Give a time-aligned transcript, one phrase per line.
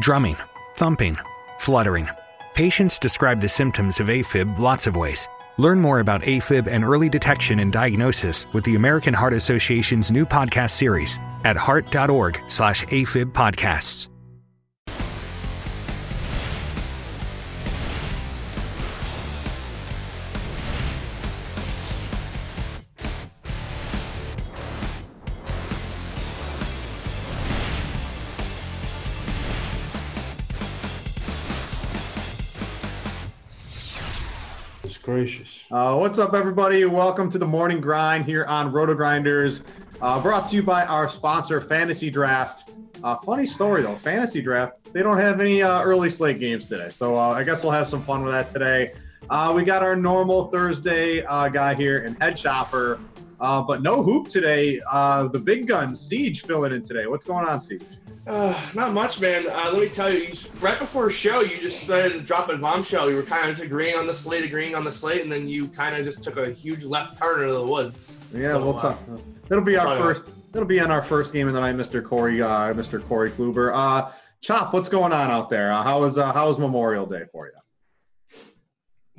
[0.00, 0.36] drumming,
[0.74, 1.18] thumping,
[1.58, 2.08] fluttering.
[2.54, 5.28] Patients describe the symptoms of AFib lots of ways.
[5.58, 10.26] Learn more about AFib and early detection and diagnosis with the American Heart Association's new
[10.26, 12.40] podcast series at heart.org
[35.16, 35.64] gracious.
[35.70, 36.84] Uh, what's up, everybody?
[36.84, 39.62] Welcome to the morning grind here on Roto Grinders,
[40.02, 42.70] uh, brought to you by our sponsor, Fantasy Draft.
[43.02, 46.90] Uh, funny story though, Fantasy Draft, they don't have any uh, early slate games today.
[46.90, 48.92] So uh, I guess we'll have some fun with that today.
[49.30, 53.00] Uh, we got our normal Thursday guy here and Head Shopper,
[53.38, 54.80] but no hoop today.
[54.80, 57.06] the big gun, Siege, filling in today.
[57.06, 57.80] What's going on, Siege?
[58.26, 59.46] Uh, not much, man.
[59.48, 62.48] Uh, let me tell you, you, right before a show, you just started to drop
[62.48, 63.08] a bombshell.
[63.08, 65.46] You were kind of just agreeing on the slate, agreeing on the slate, and then
[65.46, 68.24] you kind of just took a huge left turn into the woods.
[68.34, 68.98] Yeah, so, we'll talk.
[69.12, 70.22] Uh, it'll be our first.
[70.52, 72.02] It'll be on our first game of the night, Mr.
[72.02, 73.06] Corey, uh, Mr.
[73.06, 73.70] Corey Kluber.
[73.72, 74.10] Uh,
[74.40, 75.72] Chop, what's going on out there?
[75.72, 78.40] Uh, how was uh, how was Memorial Day for you?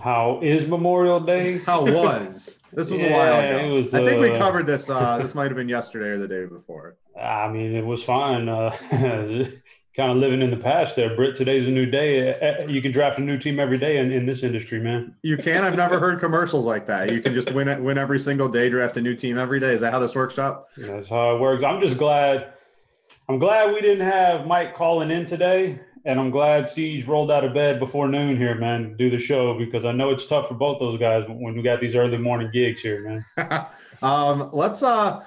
[0.02, 1.58] How is Memorial Day?
[1.66, 2.57] How was?
[2.74, 3.74] This was yeah, a while ago.
[3.74, 4.90] Was, I think we uh, covered this.
[4.90, 6.98] Uh, this might have been yesterday or the day before.
[7.20, 8.50] I mean, it was fine.
[8.50, 8.76] Uh,
[9.96, 11.36] kind of living in the past there, Brit.
[11.36, 12.34] Today's a new day.
[12.34, 15.16] Uh, uh, you can draft a new team every day in, in this industry, man.
[15.24, 15.64] You can.
[15.64, 17.12] I've never heard commercials like that.
[17.12, 19.74] You can just win it, win every single day, draft a new team every day.
[19.74, 20.68] Is that how this works, Chop?
[20.78, 21.64] That's how it works.
[21.64, 22.54] I'm just glad.
[23.30, 27.44] I'm glad we didn't have Mike calling in today and I'm glad Siege rolled out
[27.44, 30.54] of bed before noon here, man, do the show because I know it's tough for
[30.54, 33.66] both those guys when we got these early morning gigs here, man.
[34.02, 35.26] um, let's uh,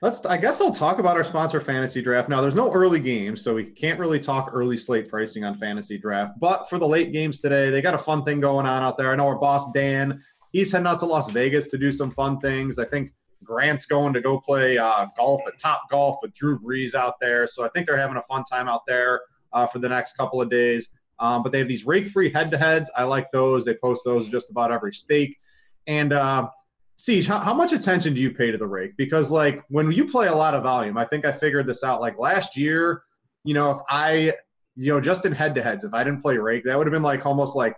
[0.00, 0.24] let's.
[0.24, 2.30] I guess I'll talk about our sponsor, Fantasy Draft.
[2.30, 5.98] Now, there's no early games, so we can't really talk early slate pricing on Fantasy
[5.98, 6.40] Draft.
[6.40, 9.12] But for the late games today, they got a fun thing going on out there.
[9.12, 12.40] I know our boss Dan, he's heading out to Las Vegas to do some fun
[12.40, 12.78] things.
[12.78, 13.12] I think
[13.44, 17.46] Grant's going to go play uh, golf at Top Golf with Drew Brees out there.
[17.46, 19.20] So I think they're having a fun time out there
[19.52, 20.88] uh, for the next couple of days.
[21.18, 22.90] Um, but they have these rake-free head-to-heads.
[22.96, 23.64] I like those.
[23.64, 25.38] They post those just about every stake.
[25.86, 26.48] And uh,
[26.96, 28.96] Siege, how, how much attention do you pay to the rake?
[28.96, 32.00] Because like when you play a lot of volume, I think I figured this out.
[32.00, 33.02] Like last year,
[33.44, 34.34] you know, if I,
[34.76, 37.24] you know, just in head-to-heads, if I didn't play rake, that would have been like
[37.26, 37.76] almost like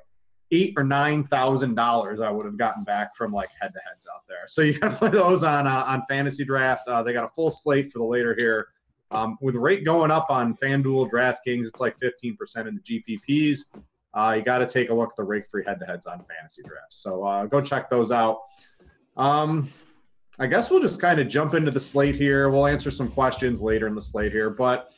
[0.51, 4.47] eight or nine thousand dollars I would have gotten back from like head-to-heads out there.
[4.47, 6.87] So you got to play those on uh, on fantasy draft.
[6.89, 8.69] Uh, they got a full slate for the later here.
[9.15, 13.61] Um, with rate going up on FanDuel, DraftKings, it's like 15% in the GPPs.
[14.13, 16.19] Uh, you got to take a look at the rake free head to heads on
[16.19, 16.97] fantasy drafts.
[16.97, 18.41] So uh, go check those out.
[19.17, 19.71] Um,
[20.39, 22.51] I guess we'll just kind of jump into the slate here.
[22.51, 24.51] We'll answer some questions later in the slate here.
[24.51, 24.93] But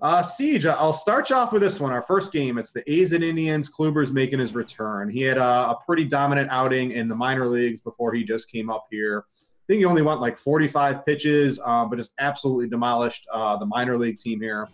[0.00, 1.92] uh, Siege, I'll start you off with this one.
[1.92, 3.70] Our first game, it's the A's and Indians.
[3.70, 5.10] Kluber's making his return.
[5.10, 8.70] He had a, a pretty dominant outing in the minor leagues before he just came
[8.70, 9.24] up here.
[9.64, 13.64] I think he only went like 45 pitches, uh, but just absolutely demolished uh, the
[13.64, 14.68] minor league team here.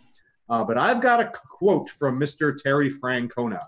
[0.49, 2.61] Uh, but I've got a quote from Mr.
[2.61, 3.61] Terry Francona.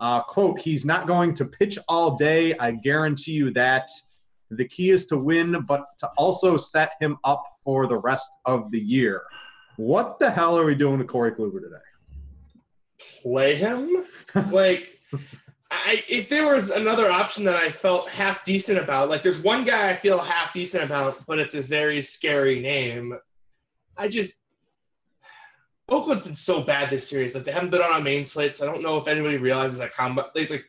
[0.00, 2.56] Uh, quote, he's not going to pitch all day.
[2.58, 3.88] I guarantee you that.
[4.50, 8.70] The key is to win, but to also set him up for the rest of
[8.72, 9.22] the year.
[9.76, 11.76] What the hell are we doing to Corey Kluber today?
[13.22, 14.04] Play him?
[14.50, 14.98] like,
[15.70, 19.64] I, if there was another option that I felt half decent about, like there's one
[19.64, 23.18] guy I feel half decent about, but it's a very scary name.
[23.96, 24.34] I just
[25.88, 27.34] Oakland's been so bad this series.
[27.34, 29.78] Like they haven't been on a main slate, so I don't know if anybody realizes
[29.78, 30.64] like how much like, like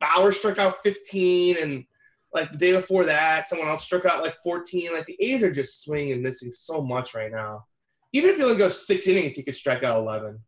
[0.00, 1.84] Bauer struck out 15, and
[2.32, 4.92] like the day before that, someone else struck out like 14.
[4.92, 7.66] Like the A's are just swinging and missing so much right now.
[8.12, 10.38] Even if you only go six innings, you could strike out 11.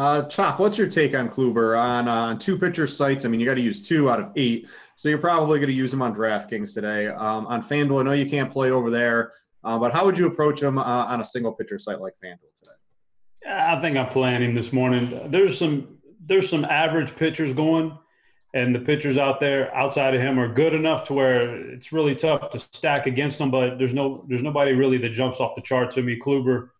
[0.00, 3.26] Uh, Chop, what's your take on Kluber on uh, two pitcher sites?
[3.26, 4.66] I mean, you got to use two out of eight,
[4.96, 7.08] so you're probably going to use him on DraftKings today.
[7.08, 10.26] Um, on FanDuel, I know you can't play over there, uh, but how would you
[10.26, 13.50] approach him uh, on a single pitcher site like FanDuel today?
[13.52, 15.20] I think I'm playing him this morning.
[15.26, 17.94] There's some there's some average pitchers going,
[18.54, 22.14] and the pitchers out there outside of him are good enough to where it's really
[22.14, 23.50] tough to stack against them.
[23.50, 26.18] But there's no there's nobody really that jumps off the chart to me.
[26.18, 26.70] Kluber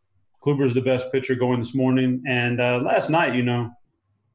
[0.43, 2.23] Kluber's the best pitcher going this morning.
[2.27, 3.71] And uh, last night, you know,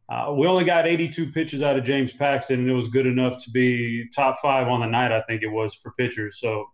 [0.08, 3.44] uh, we only got 82 pitches out of James Paxton, and it was good enough
[3.44, 5.12] to be top five on the night.
[5.12, 6.40] I think it was for pitchers.
[6.40, 6.66] So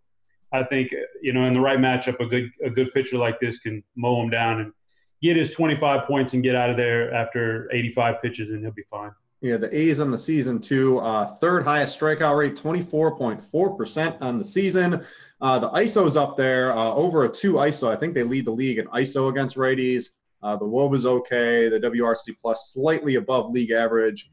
[0.52, 3.60] I think you know, in the right matchup, a good a good pitcher like this
[3.60, 4.74] can mow him down and
[5.22, 8.84] get his 25 points and get out of there after 85 pitches, and he'll be
[8.84, 9.12] fine.
[9.40, 11.00] Yeah, the A's on the season too.
[11.00, 15.04] Uh, third highest strikeout rate, 24.4% on the season.
[15.42, 17.88] Uh, the ISO's up there, uh, over a two ISO.
[17.90, 20.10] I think they lead the league in ISO against righties.
[20.44, 21.68] Uh, the WOB is okay.
[21.68, 24.30] The WRC plus slightly above league average.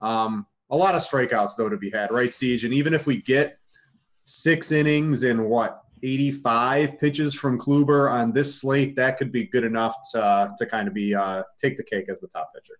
[0.00, 2.64] Um, a lot of strikeouts though to be had, right, Siege?
[2.64, 3.58] And even if we get
[4.24, 9.64] six innings in what 85 pitches from Kluber on this slate, that could be good
[9.64, 12.74] enough to to kind of be uh, take the cake as the top pitcher.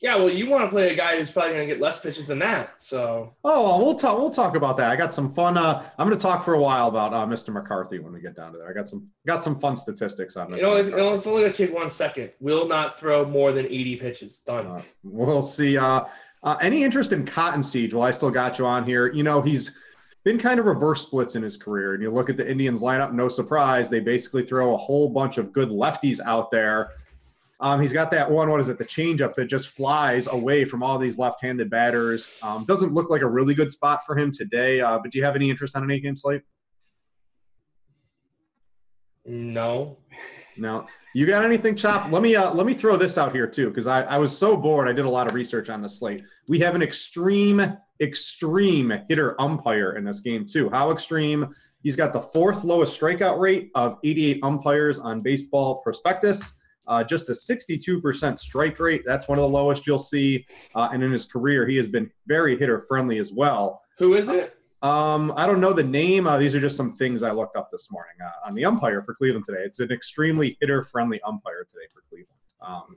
[0.00, 2.28] Yeah, well, you want to play a guy who's probably going to get less pitches
[2.28, 2.80] than that.
[2.80, 3.34] So.
[3.42, 4.16] Oh, well, we'll talk.
[4.16, 4.92] We'll talk about that.
[4.92, 5.58] I got some fun.
[5.58, 7.52] Uh, I'm going to talk for a while about uh, Mr.
[7.52, 8.68] McCarthy when we get down to there.
[8.68, 10.60] I got some got some fun statistics on this.
[10.60, 12.30] You know, it's, it's, only going to take one second.
[12.38, 14.38] Will not throw more than 80 pitches.
[14.38, 14.66] Done.
[14.66, 15.76] Uh, we'll see.
[15.76, 16.04] Uh,
[16.44, 17.92] uh, any interest in Cotton Siege?
[17.92, 19.12] Well, I still got you on here.
[19.12, 19.72] You know, he's
[20.22, 21.94] been kind of reverse splits in his career.
[21.94, 25.38] And you look at the Indians lineup, no surprise, they basically throw a whole bunch
[25.38, 26.90] of good lefties out there.
[27.60, 30.82] Um, he's got that one, what is it, the changeup that just flies away from
[30.82, 32.38] all these left-handed batters.
[32.42, 34.80] Um, doesn't look like a really good spot for him today.
[34.80, 36.42] Uh, but do you have any interest on an eight-game slate?
[39.24, 39.98] No.
[40.56, 40.86] No.
[41.14, 42.12] You got anything, Chop?
[42.12, 44.56] Let me uh, let me throw this out here too, because I, I was so
[44.56, 44.88] bored.
[44.88, 46.22] I did a lot of research on the slate.
[46.48, 50.70] We have an extreme, extreme hitter umpire in this game too.
[50.70, 51.54] How extreme?
[51.82, 56.54] He's got the fourth lowest strikeout rate of 88 umpires on Baseball Prospectus.
[56.88, 59.02] Uh, just a 62% strike rate.
[59.06, 60.46] That's one of the lowest you'll see.
[60.74, 63.82] Uh, and in his career, he has been very hitter friendly as well.
[63.98, 64.54] Who is it?
[64.80, 66.26] Um, I don't know the name.
[66.26, 69.02] Uh, these are just some things I looked up this morning uh, on the umpire
[69.02, 69.62] for Cleveland today.
[69.64, 72.38] It's an extremely hitter-friendly umpire today for Cleveland.
[72.60, 72.96] Um,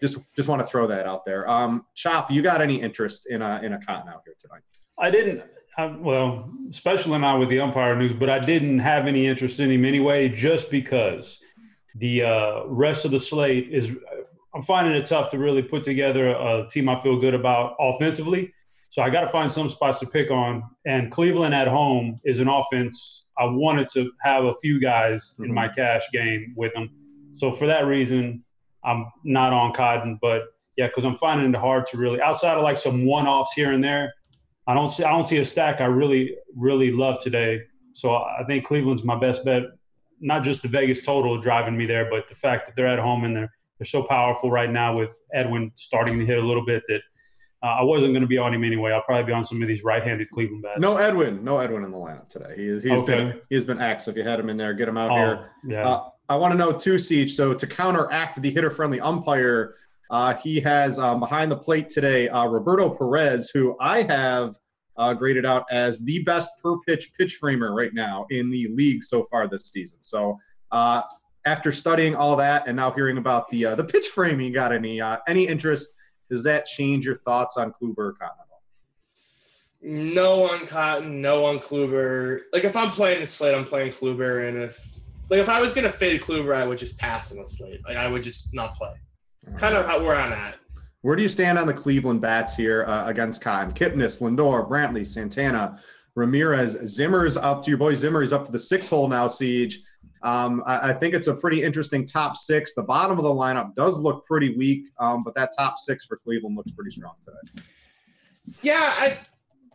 [0.00, 1.48] just just want to throw that out there.
[1.48, 4.62] Um, Chop, you got any interest in a in a cotton out here tonight?
[4.98, 5.42] I didn't.
[5.76, 9.70] I, well, especially not with the umpire news, but I didn't have any interest in
[9.70, 11.38] him anyway, just because
[11.94, 13.94] the uh, rest of the slate is.
[14.54, 18.52] I'm finding it tough to really put together a team I feel good about offensively
[18.90, 20.62] so I got to find some spots to pick on.
[20.86, 23.24] And Cleveland at home is an offense.
[23.38, 25.44] I wanted to have a few guys mm-hmm.
[25.44, 25.74] in my mm-hmm.
[25.74, 26.90] cash game with them.
[27.34, 28.42] So for that reason,
[28.84, 30.18] I'm not on Cotton.
[30.20, 30.44] But
[30.76, 33.84] yeah, because I'm finding it hard to really outside of like some one-offs here and
[33.84, 34.14] there.
[34.66, 37.62] I don't see I don't see a stack I really really love today.
[37.94, 39.62] So I think Cleveland's my best bet.
[40.20, 43.24] Not just the Vegas total driving me there, but the fact that they're at home
[43.24, 46.82] and they're they're so powerful right now with Edwin starting to hit a little bit
[46.88, 47.00] that
[47.62, 48.92] uh, I wasn't going to be on him anyway.
[48.92, 50.80] I'll probably be on some of these right-handed Cleveland bats.
[50.80, 52.54] No Edwin, no Edwin in the lineup today.
[52.56, 53.16] He is, he's okay.
[53.16, 54.08] been he's been axed.
[54.08, 55.50] If you had him in there, get him out oh, here.
[55.66, 55.88] Yeah.
[55.88, 57.34] Uh, I want to know too, Siege.
[57.34, 59.76] So to counteract the hitter-friendly umpire,
[60.10, 64.56] uh, he has um, behind the plate today uh, Roberto Perez, who I have
[64.98, 69.02] uh, graded out as the best per pitch pitch framer right now in the league
[69.02, 69.98] so far this season.
[70.00, 70.38] So
[70.72, 71.02] uh,
[71.46, 75.46] after studying all that and now hearing about the the pitch framing, got any any
[75.46, 75.94] interest?
[76.30, 78.36] Does that change your thoughts on Kluber or Cotton
[79.80, 82.40] No on Cotton, no on Kluber.
[82.52, 84.98] Like if I'm playing the slate, I'm playing Kluber, and if
[85.30, 87.80] like if I was gonna fade Kluber, I would just pass in the slate.
[87.86, 88.94] Like I would just not play.
[89.56, 90.56] Kind of how where I'm at.
[91.02, 93.72] Where do you stand on the Cleveland bats here uh, against Cotton?
[93.72, 95.80] Kipnis, Lindor, Brantley, Santana,
[96.16, 98.20] Ramirez, Zimmer's up to your boy Zimmer.
[98.20, 99.82] He's up to the six hole now, Siege.
[100.22, 102.74] Um, I, I, think it's a pretty interesting top six.
[102.74, 106.16] The bottom of the lineup does look pretty weak, um, but that top six for
[106.16, 107.64] Cleveland looks pretty strong today.
[108.60, 109.18] Yeah, I,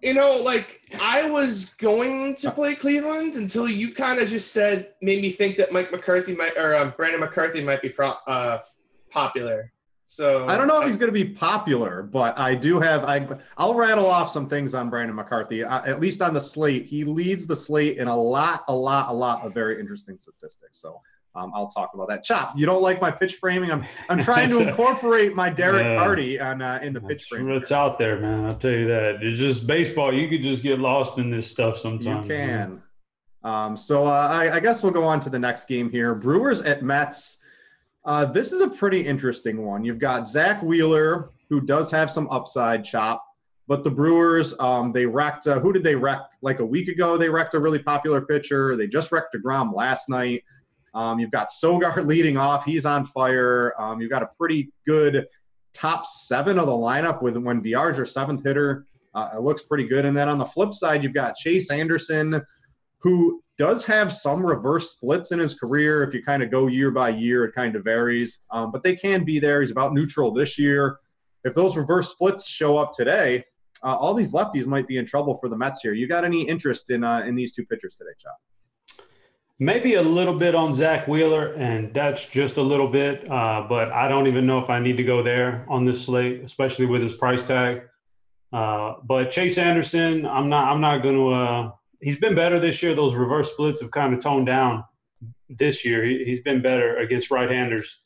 [0.01, 4.95] you know, like I was going to play Cleveland until you kind of just said
[5.01, 8.59] made me think that Mike McCarthy might or um, Brandon McCarthy might be pro, uh,
[9.09, 9.71] popular.
[10.13, 13.27] So I don't know if he's going to be popular, but I do have I
[13.57, 15.63] I'll rattle off some things on Brandon McCarthy.
[15.63, 19.09] Uh, at least on the slate, he leads the slate in a lot, a lot,
[19.09, 20.79] a lot of very interesting statistics.
[20.79, 21.01] So
[21.33, 22.23] um, I'll talk about that.
[22.23, 23.71] Chop, you don't like my pitch framing?
[23.71, 27.55] I'm I'm trying to incorporate my Derek yeah, Hardy on uh, in the pitch framing.
[27.55, 28.45] It's out there, man.
[28.45, 29.23] I'll tell you that.
[29.23, 30.13] It's just baseball.
[30.13, 32.29] You could just get lost in this stuff sometimes.
[32.29, 32.83] You can.
[33.43, 36.13] Um, so uh, I, I guess we'll go on to the next game here.
[36.13, 37.37] Brewers at Mets.
[38.05, 39.83] Uh, this is a pretty interesting one.
[39.85, 43.25] You've got Zack Wheeler, who does have some upside chop,
[43.67, 45.47] but the Brewers, um, they wrecked.
[45.47, 46.19] Uh, who did they wreck?
[46.41, 48.75] Like a week ago, they wrecked a really popular pitcher.
[48.75, 50.43] They just wrecked DeGrom last night.
[50.93, 53.73] Um, you've got Sogard leading off; he's on fire.
[53.79, 55.25] Um, you've got a pretty good
[55.73, 58.85] top seven of the lineup with when Villar's your seventh hitter.
[59.15, 60.05] Uh, it looks pretty good.
[60.05, 62.41] And then on the flip side, you've got Chase Anderson,
[63.03, 66.03] who does have some reverse splits in his career.
[66.03, 68.95] If you kind of go year by year, it kind of varies, um, but they
[68.95, 69.61] can be there.
[69.61, 70.97] He's about neutral this year.
[71.43, 73.43] If those reverse splits show up today,
[73.83, 75.93] uh, all these lefties might be in trouble for the Mets here.
[75.93, 78.37] You got any interest in uh, in these two pitchers today, Chop?
[79.59, 83.29] Maybe a little bit on Zack Wheeler, and that's just a little bit.
[83.29, 86.41] Uh, but I don't even know if I need to go there on this slate,
[86.43, 87.81] especially with his price tag.
[88.53, 90.71] Uh, but Chase Anderson, I'm not.
[90.71, 91.71] I'm not going to uh,
[92.03, 92.93] he's been better this year.
[92.93, 94.83] Those reverse splits have kind of toned down
[95.49, 96.03] this year.
[96.03, 97.99] He, has been better against right-handers.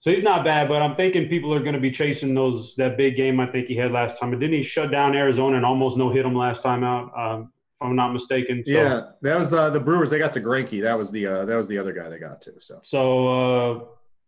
[0.00, 2.96] So he's not bad, but I'm thinking people are going to be chasing those that
[2.96, 4.30] big game I think he had last time.
[4.30, 7.10] But didn't he shut down Arizona and almost no hit them last time out?
[7.18, 8.62] Um, if I'm not mistaken.
[8.64, 10.10] So, yeah, that was the the Brewers.
[10.10, 10.82] They got to Greinke.
[10.82, 12.52] That was the uh, that was the other guy they got to.
[12.60, 13.84] So so uh,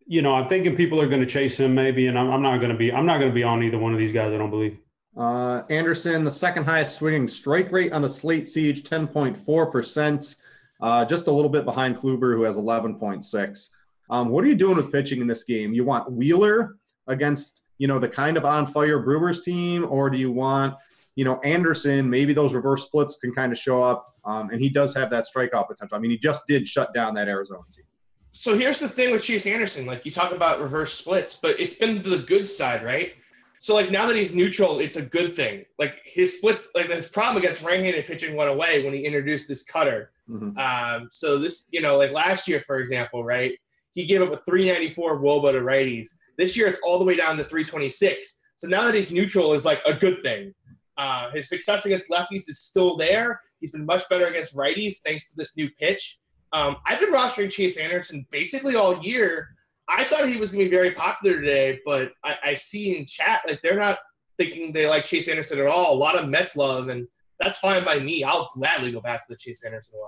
[0.06, 2.58] you know I'm thinking people are going to chase him maybe, and I'm, I'm not
[2.58, 4.32] going to be I'm not going to be on either one of these guys.
[4.32, 4.78] I don't believe.
[5.16, 10.36] Uh, Anderson, the second highest swinging strike rate on the slate siege, 10.4 percent.
[10.80, 13.68] Uh, just a little bit behind Kluber, who has 11.6.
[14.08, 15.72] Um, what are you doing with pitching in this game?
[15.72, 16.76] You want Wheeler
[17.06, 20.74] against you know the kind of on fire Brewers team, or do you want
[21.16, 22.08] you know Anderson?
[22.08, 25.26] Maybe those reverse splits can kind of show up, um, and he does have that
[25.26, 25.96] strikeout potential.
[25.96, 27.84] I mean, he just did shut down that Arizona team.
[28.32, 29.86] So here's the thing with Chase Anderson.
[29.86, 33.14] Like you talk about reverse splits, but it's been the good side, right?
[33.60, 35.64] So like now that he's neutral, it's a good thing.
[35.78, 39.62] Like his splits, like his problem against right-handed pitching went away when he introduced this
[39.62, 40.10] cutter.
[40.28, 40.58] Mm-hmm.
[40.58, 43.52] Um, so this, you know, like last year, for example, right?
[43.94, 46.18] he gave up a 394 Woba to righties.
[46.38, 48.38] This year, it's all the way down to 326.
[48.56, 50.54] So now that he's neutral is like a good thing.
[50.96, 53.40] Uh, his success against lefties is still there.
[53.60, 56.18] He's been much better against righties thanks to this new pitch.
[56.52, 59.48] Um, I've been rostering Chase Anderson basically all year.
[59.90, 63.42] I thought he was to be very popular today, but I, I see in chat
[63.48, 63.98] like they're not
[64.38, 65.92] thinking they like Chase Anderson at all.
[65.92, 67.06] A lot of Mets love, and
[67.40, 68.22] that's fine by me.
[68.22, 69.98] I'll gladly go back to the Chase Anderson.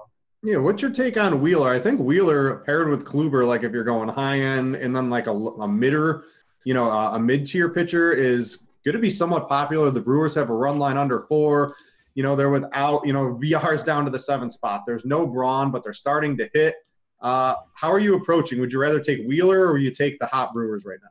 [0.44, 1.70] Yeah, what's your take on Wheeler?
[1.70, 5.26] I think Wheeler paired with Kluber, like if you're going high end and then like
[5.26, 6.22] a, a midder,
[6.64, 9.90] you know, a, a mid tier pitcher is going to be somewhat popular.
[9.90, 11.76] The Brewers have a run line under four.
[12.14, 14.82] You know, they're without, you know, Villar's down to the seven spot.
[14.86, 16.74] There's no Braun, but they're starting to hit.
[17.22, 18.60] Uh, how are you approaching?
[18.60, 21.08] Would you rather take Wheeler or you take the hot Brewers right now?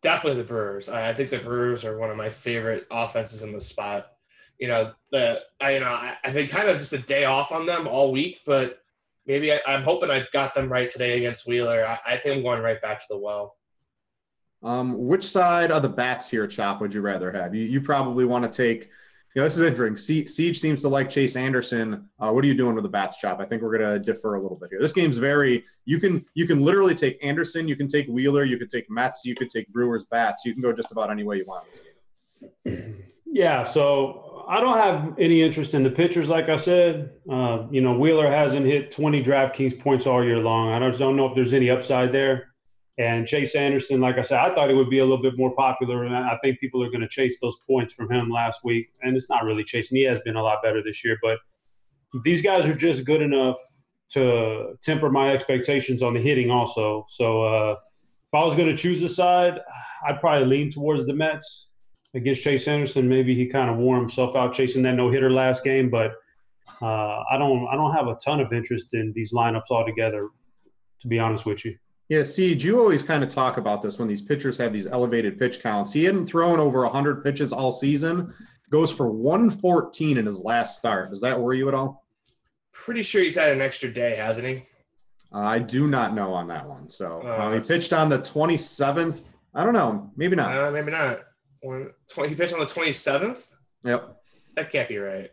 [0.00, 0.88] Definitely the Brewers.
[0.88, 4.06] I think the Brewers are one of my favorite offenses in the spot
[4.58, 7.52] you know, the I you know I, have been kind of just a day off
[7.52, 8.80] on them all week, but
[9.26, 11.86] maybe I, am hoping I got them right today against Wheeler.
[11.86, 13.56] I, I, think I'm going right back to the well.
[14.62, 17.54] Um, which side of the bats here, Chop, would you rather have?
[17.54, 18.90] You you probably want to take.
[19.38, 20.26] Know, this is interesting.
[20.26, 22.08] Siege seems to like Chase Anderson.
[22.18, 23.38] Uh, what are you doing with the bats, Chop?
[23.38, 24.80] I think we're going to differ a little bit here.
[24.80, 25.64] This game's very.
[25.84, 27.68] You can you can literally take Anderson.
[27.68, 28.42] You can take Wheeler.
[28.42, 29.24] You could take Mets.
[29.24, 30.44] You could take Brewers bats.
[30.44, 31.82] You can go just about any way you want.
[33.26, 33.62] Yeah.
[33.62, 37.12] So I don't have any interest in the pitchers, like I said.
[37.30, 40.72] Uh, you know, Wheeler hasn't hit 20 DraftKings points all year long.
[40.72, 42.54] I just don't know if there's any upside there.
[42.98, 45.54] And Chase Anderson, like I said, I thought it would be a little bit more
[45.54, 48.88] popular, and I think people are going to chase those points from him last week.
[49.02, 51.16] And it's not really chasing; he has been a lot better this year.
[51.22, 51.38] But
[52.24, 53.56] these guys are just good enough
[54.10, 57.04] to temper my expectations on the hitting, also.
[57.08, 59.60] So uh, if I was going to choose a side,
[60.06, 61.68] I'd probably lean towards the Mets
[62.14, 63.08] against Chase Anderson.
[63.08, 66.12] Maybe he kind of wore himself out chasing that no hitter last game, but
[66.82, 70.28] uh, I don't I don't have a ton of interest in these lineups altogether,
[71.00, 71.76] to be honest with you.
[72.08, 75.38] Yeah, see, you always kind of talk about this when these pitchers have these elevated
[75.38, 75.92] pitch counts.
[75.92, 78.32] He hadn't thrown over 100 pitches all season.
[78.70, 81.10] Goes for 114 in his last start.
[81.10, 82.06] Does that worry you at all?
[82.72, 84.66] Pretty sure he's had an extra day, hasn't he?
[85.32, 86.88] Uh, I do not know on that one.
[86.88, 89.20] So uh, uh he pitched on the 27th.
[89.54, 90.10] I don't know.
[90.16, 90.56] Maybe not.
[90.56, 91.20] Uh, maybe not.
[91.60, 93.50] One, 20, he pitched on the 27th?
[93.84, 94.16] Yep.
[94.56, 95.30] That can't be right.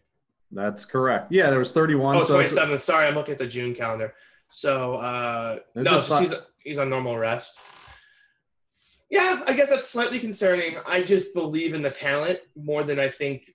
[0.51, 1.31] That's correct.
[1.31, 2.17] Yeah, there was 31.
[2.17, 2.79] Oh, so 27th.
[2.81, 4.13] Sorry, I'm looking at the June calendar.
[4.49, 6.33] So, uh, no, he's,
[6.65, 7.57] he's on normal rest.
[9.09, 10.75] Yeah, I guess that's slightly concerning.
[10.85, 13.51] I just believe in the talent more than I think.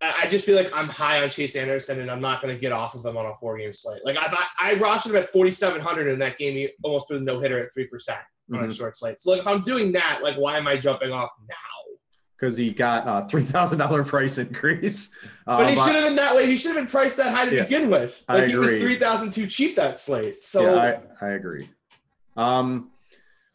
[0.00, 2.70] I just feel like I'm high on Chase Anderson, and I'm not going to get
[2.70, 4.00] off of him on a four game slate.
[4.04, 6.54] Like I, I rostered him at 4,700 in that game.
[6.54, 8.20] He almost threw a no hitter at three percent
[8.52, 8.70] on mm-hmm.
[8.70, 9.20] a short slate.
[9.20, 11.56] So like, if I'm doing that, like, why am I jumping off now?
[12.38, 15.10] because he got a three thousand dollar price increase.
[15.46, 16.46] Uh, but he should have been that way.
[16.46, 18.22] He should have been priced that high to yeah, begin with.
[18.28, 20.42] Like I he was three thousand too cheap that slate.
[20.42, 21.68] So yeah, I, I agree.
[22.38, 22.90] Um,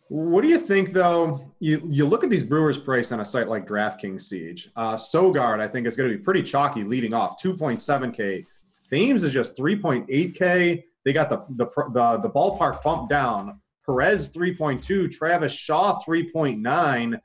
[0.10, 1.50] what do you think though?
[1.60, 4.70] You you look at these Brewers price on a site like DraftKings Siege.
[4.76, 8.12] Uh, Sogard, I think is going to be pretty chalky leading off, two point seven
[8.12, 8.46] k.
[8.90, 10.86] Thames is just three point eight k.
[11.06, 13.60] They got the the the the ballpark bumped down.
[13.86, 15.08] Perez three point two.
[15.08, 17.20] Travis Shaw three point nine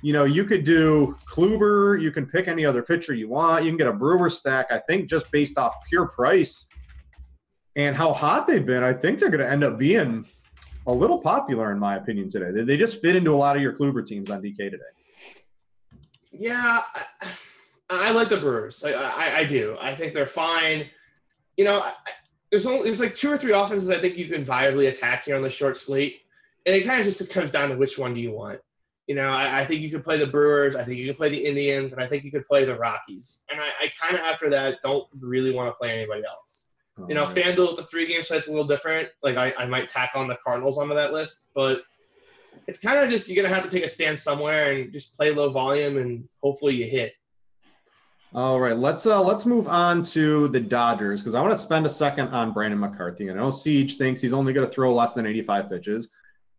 [0.00, 3.64] you know, you could do Kluber, you can pick any other pitcher you want.
[3.64, 6.68] You can get a Brewer stack, I think, just based off pure price
[7.74, 8.84] and how hot they've been.
[8.84, 10.24] I think they're going to end up being
[10.88, 12.62] a little popular, in my opinion, today.
[12.62, 14.78] They just fit into a lot of your Kluber teams on DK today.
[16.32, 17.28] Yeah, I,
[17.90, 18.82] I like the Brewers.
[18.82, 19.76] I, I, I, do.
[19.80, 20.86] I think they're fine.
[21.58, 21.86] You know,
[22.50, 25.36] there's only there's like two or three offenses I think you can viably attack here
[25.36, 26.22] on the short slate,
[26.64, 28.60] and it kind of just comes down to which one do you want.
[29.06, 30.76] You know, I, I, think you could play the Brewers.
[30.76, 33.42] I think you could play the Indians, and I think you could play the Rockies.
[33.50, 36.67] And I, I kind of after that don't really want to play anybody else.
[37.06, 39.08] You know, FanDuel with the three game site's a little different.
[39.22, 41.82] Like I, I might tack on the Cardinals onto that list, but
[42.66, 45.30] it's kind of just you're gonna have to take a stand somewhere and just play
[45.30, 47.12] low volume and hopefully you hit.
[48.34, 51.86] All right, let's uh let's move on to the Dodgers because I want to spend
[51.86, 53.30] a second on Brandon McCarthy.
[53.30, 56.10] I know Siege thinks he's only going to throw less than 85 pitches,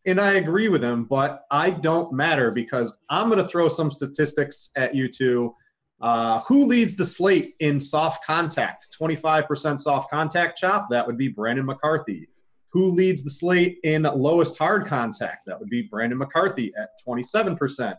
[0.05, 3.91] and I agree with him, but I don't matter because I'm going to throw some
[3.91, 5.55] statistics at you two.
[6.01, 8.87] Uh, who leads the slate in soft contact?
[8.99, 10.87] 25% soft contact chop.
[10.89, 12.27] That would be Brandon McCarthy.
[12.71, 15.41] Who leads the slate in lowest hard contact?
[15.47, 17.95] That would be Brandon McCarthy at 27%.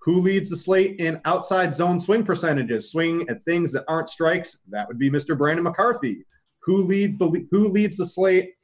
[0.00, 2.90] Who leads the slate in outside zone swing percentages?
[2.90, 4.58] Swing at things that aren't strikes.
[4.68, 5.36] That would be Mr.
[5.36, 6.24] Brandon McCarthy.
[6.60, 8.54] Who leads the who leads the slate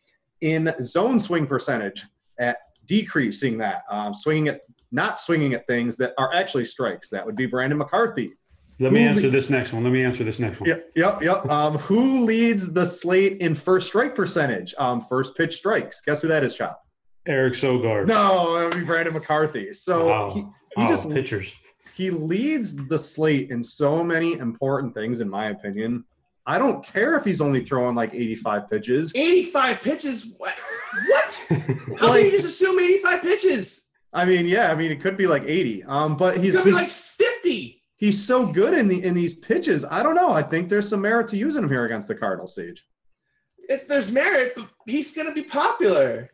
[0.40, 2.06] in zone swing percentage
[2.38, 4.60] at decreasing that, um, swinging at
[4.92, 7.10] not swinging at things that are actually strikes?
[7.10, 8.28] That would be Brandon McCarthy.
[8.82, 9.84] Let me answer le- this next one.
[9.84, 10.68] Let me answer this next one.
[10.68, 11.46] Yep, yep, yep.
[11.48, 14.74] Um, who leads the slate in first strike percentage?
[14.78, 16.00] Um, first pitch strikes.
[16.00, 16.82] Guess who that is, Chop?
[17.26, 18.06] Eric Sogard.
[18.08, 19.72] No, that would be Brandon McCarthy.
[19.72, 20.30] So Wow.
[20.34, 20.48] he, he
[20.78, 21.54] oh, just pitchers.
[21.94, 26.04] he leads the slate in so many important things, in my opinion.
[26.44, 29.12] I don't care if he's only throwing like 85 pitches.
[29.14, 30.32] 85 pitches.
[30.38, 30.58] What?
[31.08, 31.46] What?
[32.00, 33.86] How Like- can you just assume 85 pitches?
[34.12, 35.84] I mean, yeah, I mean it could be like 80.
[35.84, 37.81] Um, but he's It's gonna be he's, like 50.
[38.02, 39.84] He's so good in the in these pitches.
[39.84, 40.32] I don't know.
[40.32, 42.84] I think there's some merit to using him here against the Cardinals, Sage.
[43.68, 46.28] If there's merit, he's gonna be popular.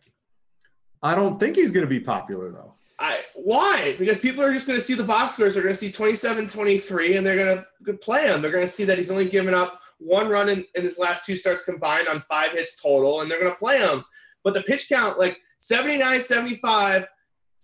[1.02, 2.75] I don't think he's going to be popular though.
[2.98, 3.94] I why?
[3.98, 5.54] Because people are just going to see the box scores.
[5.54, 8.42] They're going to see 27, 23, and they're going to play him.
[8.42, 11.25] They're going to see that he's only given up one run in, in his last
[11.25, 14.04] two starts combined on five hits total, and they're going to play him.
[14.42, 17.06] But the pitch count, like 79, 75,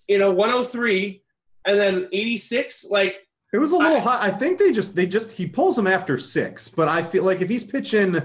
[0.06, 1.22] you know, 103,
[1.66, 4.26] and then 86, like It was a little I- high.
[4.26, 7.40] I think they just they just he pulls him after six, but I feel like
[7.40, 8.20] if he's pitching,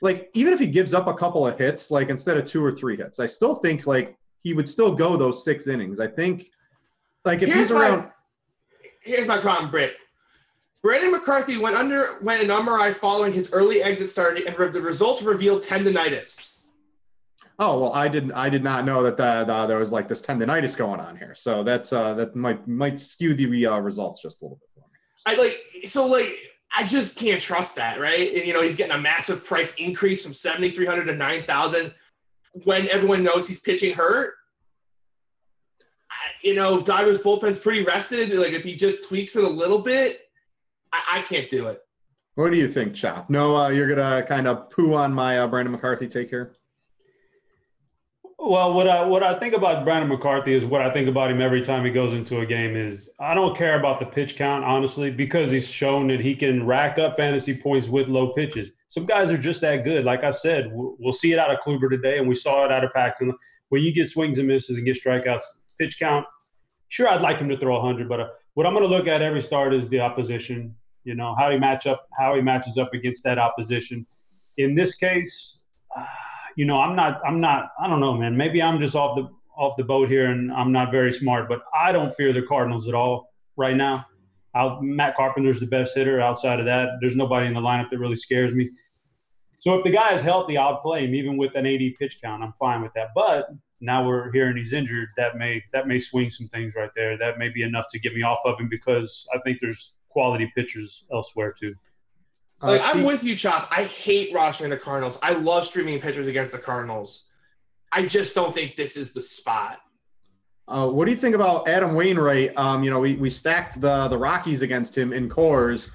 [0.00, 2.72] like even if he gives up a couple of hits, like instead of two or
[2.72, 6.00] three hits, I still think like he would still go those six innings.
[6.00, 6.46] I think,
[7.26, 8.10] like if Here's he's my- around,
[9.02, 9.96] here's my problem, Brit.
[10.82, 15.22] Brandon McCarthy went under went an MRI following his early exit started, and the results
[15.22, 16.53] revealed tendonitis.
[17.58, 20.22] Oh well, I didn't I did not know that the, the, there was like this
[20.22, 24.40] tendonitis going on here, so that's uh that might might skew the uh, results just
[24.42, 24.86] a little bit for me.
[25.26, 26.36] I like so like
[26.76, 28.34] I just can't trust that, right?
[28.34, 31.44] And, you know, he's getting a massive price increase from seventy three hundred to nine
[31.44, 31.94] thousand
[32.64, 34.34] when everyone knows he's pitching hurt.
[36.10, 38.32] I, you know, Dodgers bullpen's pretty rested.
[38.32, 40.22] Like if he just tweaks it a little bit,
[40.92, 41.80] I, I can't do it.
[42.34, 43.30] What do you think, Chop?
[43.30, 46.52] No, uh, you're gonna kind of poo on my uh, Brandon McCarthy take here.
[48.46, 51.40] Well, what I what I think about Brandon McCarthy is what I think about him
[51.40, 54.66] every time he goes into a game is I don't care about the pitch count
[54.66, 58.72] honestly because he's shown that he can rack up fantasy points with low pitches.
[58.88, 60.04] Some guys are just that good.
[60.04, 62.84] Like I said, we'll, see it out of Kluber today, and we saw it out
[62.84, 63.32] of Paxton.
[63.70, 65.44] When you get swings and misses and get strikeouts,
[65.80, 66.26] pitch count.
[66.90, 69.22] Sure, I'd like him to throw 100, but uh, what I'm going to look at
[69.22, 70.76] every start is the opposition.
[71.04, 74.06] You know how he match up, how he matches up against that opposition.
[74.58, 75.62] In this case.
[75.96, 76.04] Uh,
[76.56, 78.36] you know, I'm not, I'm not, I don't know, man.
[78.36, 81.48] Maybe I'm just off the off the boat here, and I'm not very smart.
[81.48, 84.06] But I don't fear the Cardinals at all right now.
[84.54, 86.20] I'll, Matt Carpenter's the best hitter.
[86.20, 88.68] Outside of that, there's nobody in the lineup that really scares me.
[89.58, 92.42] So if the guy is healthy, I'll play him even with an 80 pitch count.
[92.42, 93.08] I'm fine with that.
[93.14, 93.48] But
[93.80, 95.08] now we're hearing he's injured.
[95.16, 97.16] That may that may swing some things right there.
[97.18, 100.50] That may be enough to get me off of him because I think there's quality
[100.54, 101.74] pitchers elsewhere too.
[102.62, 103.68] Uh, Like see- I'm with you, Chop.
[103.70, 105.18] I hate rostering the Cardinals.
[105.22, 107.26] I love streaming pitchers against the Cardinals.
[107.92, 109.78] I just don't think this is the spot.
[110.66, 112.56] Uh, what do you think about Adam Wainwright?
[112.56, 115.90] Um, you know, we, we stacked the the Rockies against him in Coors.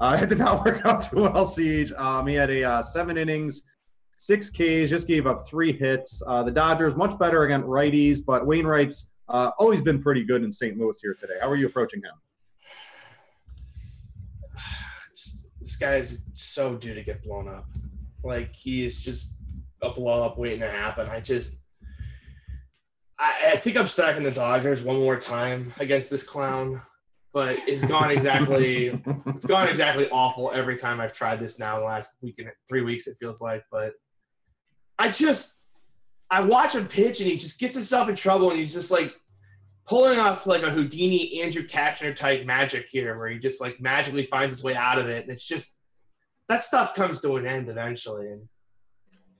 [0.00, 1.92] Uh, it did not work out too well, Siege.
[1.92, 3.62] Um, he had a uh, seven innings,
[4.18, 6.22] six Ks, just gave up three hits.
[6.26, 10.52] Uh, the Dodgers much better against righties, but Wainwright's uh, always been pretty good in
[10.52, 10.78] St.
[10.78, 11.34] Louis here today.
[11.40, 12.12] How are you approaching him?
[15.16, 17.66] Just- This guy is so due to get blown up.
[18.22, 19.30] Like he is just
[19.80, 21.08] a blow up waiting to happen.
[21.08, 21.54] I just,
[23.18, 26.82] I, I think I'm stacking the Dodgers one more time against this clown,
[27.32, 28.88] but it's gone exactly.
[29.26, 32.50] it's gone exactly awful every time I've tried this now in the last week and
[32.68, 33.06] three weeks.
[33.06, 33.94] It feels like, but
[34.98, 35.54] I just,
[36.30, 39.14] I watch him pitch and he just gets himself in trouble and he's just like
[39.86, 44.24] pulling off like a Houdini Andrew Katchner type magic here, where he just like magically
[44.24, 45.78] finds his way out of it, and it's just
[46.48, 48.28] that stuff comes to an end eventually.
[48.28, 48.48] And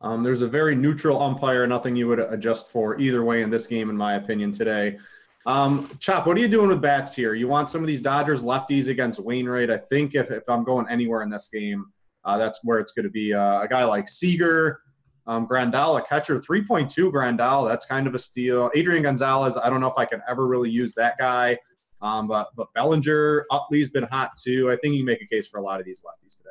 [0.01, 3.67] Um, there's a very neutral umpire, nothing you would adjust for either way in this
[3.67, 4.99] game, in my opinion, today.
[5.47, 7.35] Um, Chop, what are you doing with bats here?
[7.35, 9.71] You want some of these Dodgers lefties against Wainwright?
[9.71, 11.87] I think if, if I'm going anywhere in this game,
[12.25, 13.35] uh, that's where it's going to be.
[13.35, 14.81] Uh, a guy like Seager,
[15.27, 17.67] Um, Grandal, a catcher, 3.2 Grandal.
[17.67, 18.71] That's kind of a steal.
[18.75, 21.59] Adrian Gonzalez, I don't know if I can ever really use that guy.
[22.03, 24.71] Um, but, but Bellinger, Utley's been hot too.
[24.71, 26.51] I think you make a case for a lot of these lefties today.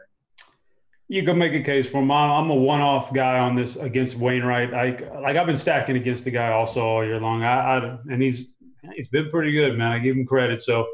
[1.10, 2.10] You can make a case for him.
[2.10, 4.74] I'm a one-off guy on this against Wainwright.
[4.74, 7.44] I like I've been stacking against the guy also all year long.
[7.44, 8.54] I, I and he's
[8.96, 9.92] he's been pretty good, man.
[9.92, 10.64] I give him credit.
[10.64, 10.88] So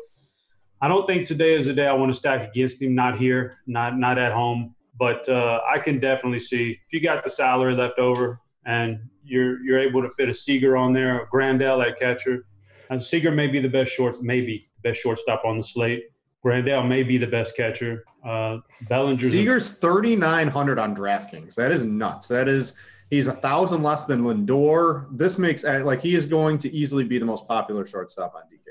[0.81, 2.95] I don't think today is a day I want to stack against him.
[2.95, 4.75] Not here, not not at home.
[4.99, 9.63] But uh, I can definitely see if you got the salary left over and you're
[9.63, 12.45] you're able to fit a Seager on there, a Grandal at catcher.
[12.89, 16.05] And Seager may be the best shorts, maybe the best shortstop on the slate.
[16.45, 18.03] Grandal may be the best catcher.
[18.25, 18.57] Uh,
[18.89, 19.29] Bellinger.
[19.29, 21.55] Seager's 3,900 on DraftKings.
[21.55, 22.27] That is nuts.
[22.27, 22.73] That is
[23.09, 25.07] he's a thousand less than Lindor.
[25.17, 28.43] This makes uh, like he is going to easily be the most popular shortstop on
[28.43, 28.68] DK.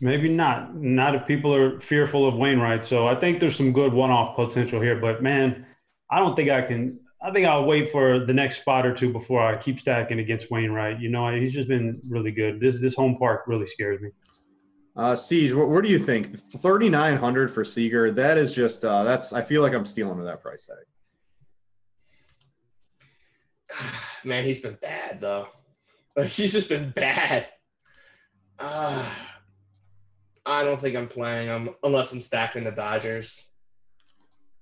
[0.00, 0.76] Maybe not.
[0.76, 2.86] Not if people are fearful of Wainwright.
[2.86, 4.96] So I think there's some good one-off potential here.
[5.00, 5.66] But man,
[6.10, 7.00] I don't think I can.
[7.20, 10.52] I think I'll wait for the next spot or two before I keep stacking against
[10.52, 11.00] Wainwright.
[11.00, 12.60] You know, he's just been really good.
[12.60, 14.10] This this home park really scares me.
[14.96, 16.38] Uh, Siege, what, what do you think?
[16.52, 18.12] Thirty nine hundred for Seager.
[18.12, 19.32] That is just uh, that's.
[19.32, 20.76] I feel like I'm stealing with that price tag.
[24.24, 25.48] Man, he's been bad though.
[26.16, 27.48] Like he's just been bad.
[28.60, 29.08] Uh,
[30.48, 33.44] I don't think I'm playing him unless I'm stacking the Dodgers.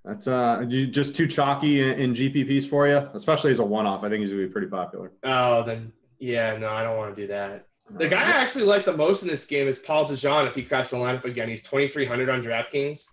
[0.04, 4.04] That's uh, just too chalky in, in GPPs for you, especially as a one-off.
[4.04, 5.12] I think he's gonna be pretty popular.
[5.22, 7.66] Oh, then yeah, no, I don't want to do that.
[7.90, 10.48] The guy I actually like the most in this game is Paul DeJong.
[10.48, 13.06] If he cracks the lineup again, he's 2,300 on DraftKings,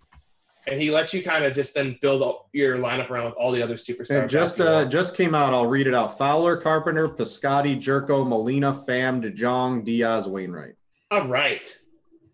[0.66, 3.52] and he lets you kind of just then build up your lineup around with all
[3.52, 4.22] the other superstars.
[4.22, 5.54] And just uh, just came out.
[5.54, 10.74] I'll read it out: Fowler, Carpenter, Piscotty, Gyorko, Molina, Pham, DeJong, Diaz, Wainwright.
[11.10, 11.76] All right.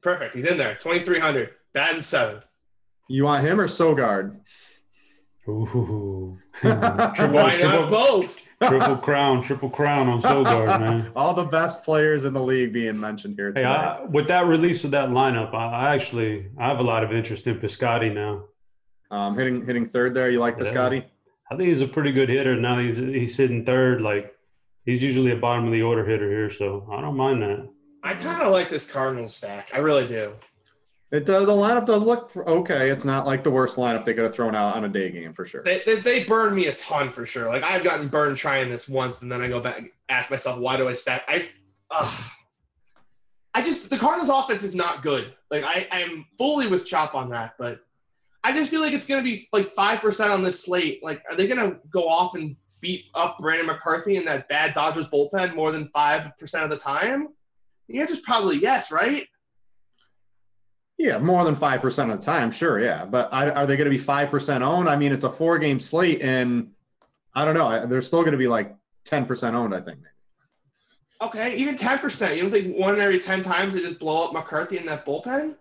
[0.03, 0.35] Perfect.
[0.35, 0.75] He's in there.
[0.75, 1.51] 2,300.
[1.73, 2.47] Batting seventh.
[3.09, 4.37] You want him or Sogard?
[5.49, 6.39] Ooh.
[6.55, 6.79] triple,
[7.31, 8.47] Why triple, not both?
[8.63, 11.11] triple crown, triple crown on Sogard, man.
[11.17, 13.63] All the best players in the league being mentioned here today.
[13.63, 17.03] Hey, I, with that release of that lineup, I, I, actually I have a lot
[17.03, 18.45] of interest in Piscotty now.
[19.11, 20.31] Um, hitting hitting third there.
[20.31, 20.65] You like yeah.
[20.65, 21.05] Piscotty?
[21.51, 22.55] I think he's a pretty good hitter.
[22.55, 24.03] Now he's he's sitting third.
[24.03, 24.37] Like
[24.85, 27.69] he's usually a bottom of the order hitter here, so I don't mind that.
[28.03, 29.71] I kind of like this Cardinals stack.
[29.75, 30.35] I really do.
[31.11, 31.47] It does.
[31.47, 32.91] The lineup does look okay.
[32.91, 35.33] It's not like the worst lineup they could have thrown out on a day game
[35.33, 35.65] for sure.
[35.65, 37.49] They, they, they burn me a ton for sure.
[37.49, 40.77] Like I've gotten burned trying this once, and then I go back ask myself, why
[40.77, 41.25] do I stack?
[41.29, 41.49] I,
[41.91, 42.17] uh,
[43.55, 45.35] I just the Cardinals offense is not good.
[45.51, 47.81] Like I I'm fully with Chop on that, but
[48.45, 51.03] I just feel like it's gonna be like five percent on this slate.
[51.03, 55.09] Like, are they gonna go off and beat up Brandon McCarthy in that bad Dodgers
[55.09, 57.29] bullpen more than five percent of the time?
[57.91, 59.27] The answer is probably yes, right?
[60.97, 63.05] Yeah, more than five percent of the time, sure, yeah.
[63.05, 64.89] But I, are they going to be five percent owned?
[64.89, 66.71] I mean, it's a four-game slate, and
[67.35, 67.87] I don't know.
[67.87, 69.99] They're still going to be like ten percent owned, I think.
[71.21, 72.37] Okay, even ten percent.
[72.37, 75.05] You don't think one in every ten times they just blow up McCarthy in that
[75.05, 75.57] bullpen?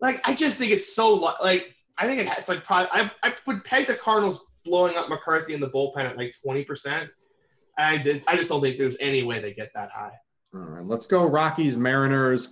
[0.00, 3.64] Like, I just think it's so like I think it's like probably I, I would
[3.64, 7.08] peg the Cardinals blowing up McCarthy in the bullpen at like twenty percent.
[7.78, 8.22] I did.
[8.26, 10.12] I just don't think there's any way they get that high.
[10.54, 12.50] All right, let's go Rockies, Mariners.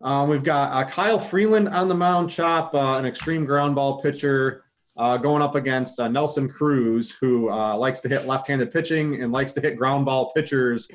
[0.00, 4.00] Um, we've got uh, Kyle Freeland on the mound, chop, uh, an extreme ground ball
[4.00, 4.62] pitcher,
[4.96, 9.32] uh, going up against uh, Nelson Cruz, who uh, likes to hit left-handed pitching and
[9.32, 10.86] likes to hit ground ball pitchers.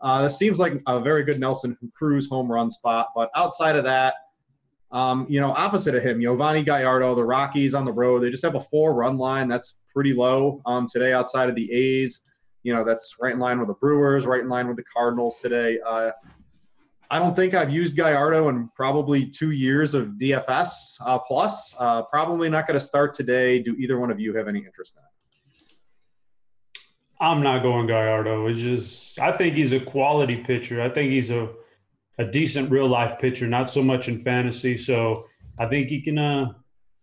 [0.00, 3.84] Uh, this seems like a very good Nelson Cruz home run spot, but outside of
[3.84, 4.14] that,
[4.90, 8.44] um, you know, opposite of him, Yovani Gallardo, the Rockies on the road, they just
[8.44, 9.46] have a four-run line.
[9.46, 12.22] That's pretty low um, today outside of the A's
[12.66, 15.38] you know, that's right in line with the Brewers, right in line with the Cardinals
[15.40, 15.78] today.
[15.86, 16.10] Uh,
[17.12, 21.76] I don't think I've used Gallardo in probably two years of DFS uh, plus.
[21.78, 23.60] Uh, probably not going to start today.
[23.60, 26.82] Do either one of you have any interest in it?
[27.20, 28.48] I'm not going Gallardo.
[28.48, 30.82] It's just I think he's a quality pitcher.
[30.82, 31.48] I think he's a
[32.18, 34.76] a decent real life pitcher, not so much in fantasy.
[34.76, 35.26] So
[35.56, 36.52] I think he can uh,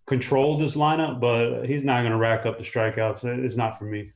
[0.08, 3.24] control this lineup, but he's not going to rack up the strikeouts.
[3.46, 4.12] It's not for me.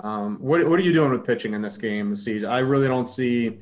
[0.00, 2.44] Um, what, what are you doing with pitching in this game, Siege?
[2.44, 3.58] I really don't see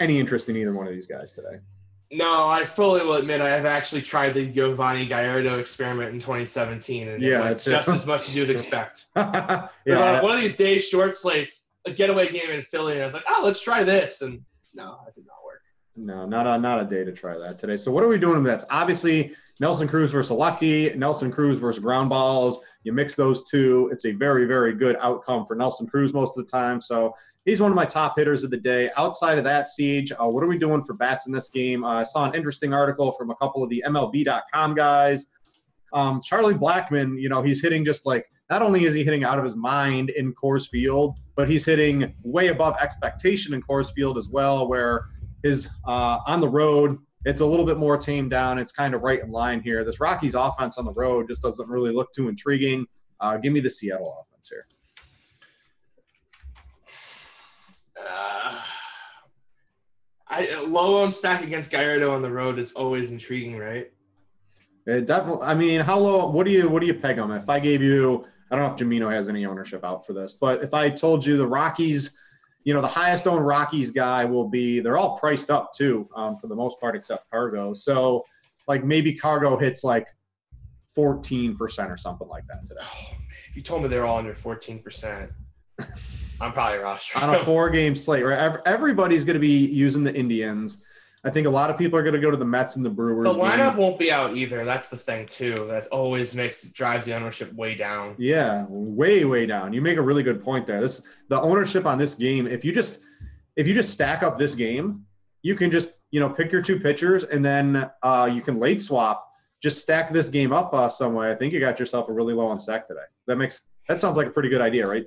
[0.00, 1.58] any interest in either one of these guys today.
[2.10, 7.08] No, I fully will admit I have actually tried the Yovani Gallardo experiment in 2017,
[7.08, 9.06] and yeah, it's just as much as you'd expect.
[9.16, 13.06] yeah, like one of these days, short slates, a getaway game in Philly, and I
[13.06, 14.42] was like, oh, let's try this, and
[14.74, 15.51] no, that did not work.
[15.94, 17.76] No, not a not a day to try that today.
[17.76, 18.64] So what are we doing with that?
[18.70, 22.60] Obviously, Nelson Cruz versus a lefty, Nelson Cruz versus ground balls.
[22.84, 26.44] You mix those two, it's a very, very good outcome for Nelson Cruz most of
[26.44, 26.80] the time.
[26.80, 28.90] So he's one of my top hitters of the day.
[28.96, 31.84] Outside of that, Siege, uh, what are we doing for bats in this game?
[31.84, 35.26] Uh, I saw an interesting article from a couple of the MLB.com guys.
[35.92, 39.38] Um, Charlie Blackmon, you know, he's hitting just like not only is he hitting out
[39.38, 44.16] of his mind in Coors Field, but he's hitting way above expectation in Coors Field
[44.16, 45.06] as well, where
[45.42, 48.58] his uh, on the road it's a little bit more tamed down.
[48.58, 49.84] It's kind of right in line here.
[49.84, 52.86] This Rockies offense on the road just doesn't really look too intriguing.
[53.20, 54.66] Uh, give me the Seattle offense here.
[57.96, 58.60] Uh,
[60.26, 63.92] I low owned stack against Gallardo on the road is always intriguing, right?
[64.86, 65.42] It definitely.
[65.44, 66.28] I mean, how low?
[66.28, 67.30] What do you what do you peg them?
[67.30, 70.32] If I gave you, I don't know if Jamino has any ownership out for this,
[70.32, 72.16] but if I told you the Rockies,
[72.64, 74.80] you know, the highest owned Rockies guy will be.
[74.80, 77.74] They're all priced up too, um, for the most part, except Cargo.
[77.74, 78.24] So,
[78.68, 80.06] like maybe Cargo hits like
[80.94, 82.80] fourteen percent or something like that today.
[82.82, 83.16] Oh,
[83.48, 85.30] if you told me they're all under fourteen percent,
[86.40, 87.22] I'm probably rostering.
[87.22, 88.58] on a four game slate, right?
[88.66, 90.84] Everybody's going to be using the Indians.
[91.24, 92.90] I think a lot of people are going to go to the Mets and the
[92.90, 93.24] Brewers.
[93.24, 93.42] The game.
[93.42, 94.64] lineup won't be out either.
[94.64, 95.54] That's the thing too.
[95.68, 98.16] That always makes drives the ownership way down.
[98.18, 99.72] Yeah, way way down.
[99.72, 100.80] You make a really good point there.
[100.80, 102.48] This the ownership on this game.
[102.48, 102.98] If you just
[103.56, 105.04] if you just stack up this game,
[105.42, 108.82] you can just you know pick your two pitchers and then uh, you can late
[108.82, 109.28] swap.
[109.62, 111.30] Just stack this game up uh, some way.
[111.30, 113.00] I think you got yourself a really low on stack today.
[113.28, 115.06] That makes that sounds like a pretty good idea, right?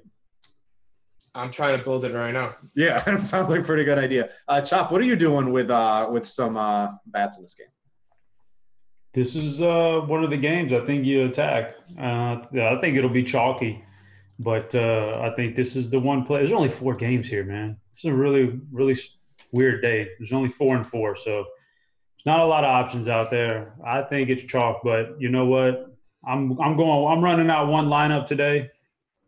[1.36, 2.56] I'm trying to build it right now.
[2.76, 4.30] Yeah, sounds like a pretty good idea.
[4.48, 7.68] Uh, Chop, what are you doing with uh, with some uh, bats in this game?
[9.14, 11.76] This is uh, one of the games I think you attack.
[12.00, 13.84] Uh, yeah, I think it'll be chalky,
[14.40, 16.40] but uh, I think this is the one play.
[16.40, 17.78] There's only four games here, man.
[17.94, 18.98] It's a really, really
[19.52, 20.10] weird day.
[20.18, 23.74] There's only four and four, so there's not a lot of options out there.
[23.86, 25.96] I think it's chalk, but you know what?
[26.26, 27.12] I'm I'm going.
[27.12, 28.70] I'm running out one lineup today,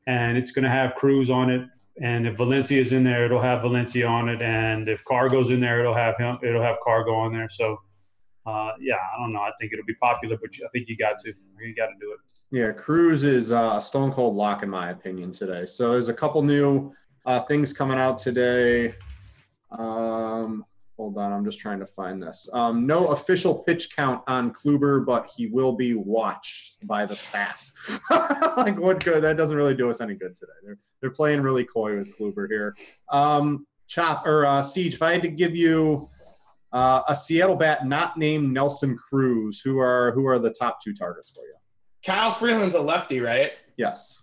[0.06, 1.68] and it's going to have Cruz on it.
[2.02, 4.42] And if Valencia's in there, it'll have Valencia on it.
[4.42, 6.38] And if Cargo's in there, it'll have him.
[6.44, 7.50] It'll have Cargo on there.
[7.50, 7.80] So
[8.46, 9.42] uh, yeah, I don't know.
[9.42, 11.34] I think it'll be popular, but I think you got to.
[11.60, 12.20] You got to do it.
[12.50, 15.66] Yeah, Cruz is uh, a stone cold lock in my opinion today.
[15.66, 16.94] So there's a couple new
[17.26, 18.96] uh, things coming out today.
[19.72, 20.64] Um,
[20.98, 22.50] hold on, I'm just trying to find this.
[22.54, 27.72] Um, no official pitch count on Kluber, but he will be watched by the staff.
[28.10, 29.24] like what good?
[29.24, 30.52] That doesn't really do us any good today.
[30.64, 32.76] They're they're playing really coy with Kluber here.
[33.12, 36.10] Um, Chop or uh, Siege, if I had to give you
[36.74, 40.94] uh, a Seattle bat not named Nelson Cruz, who are who are the top two
[40.94, 41.54] targets for you?
[42.06, 43.52] Kyle Freeland's a lefty, right?
[43.78, 44.20] Yes.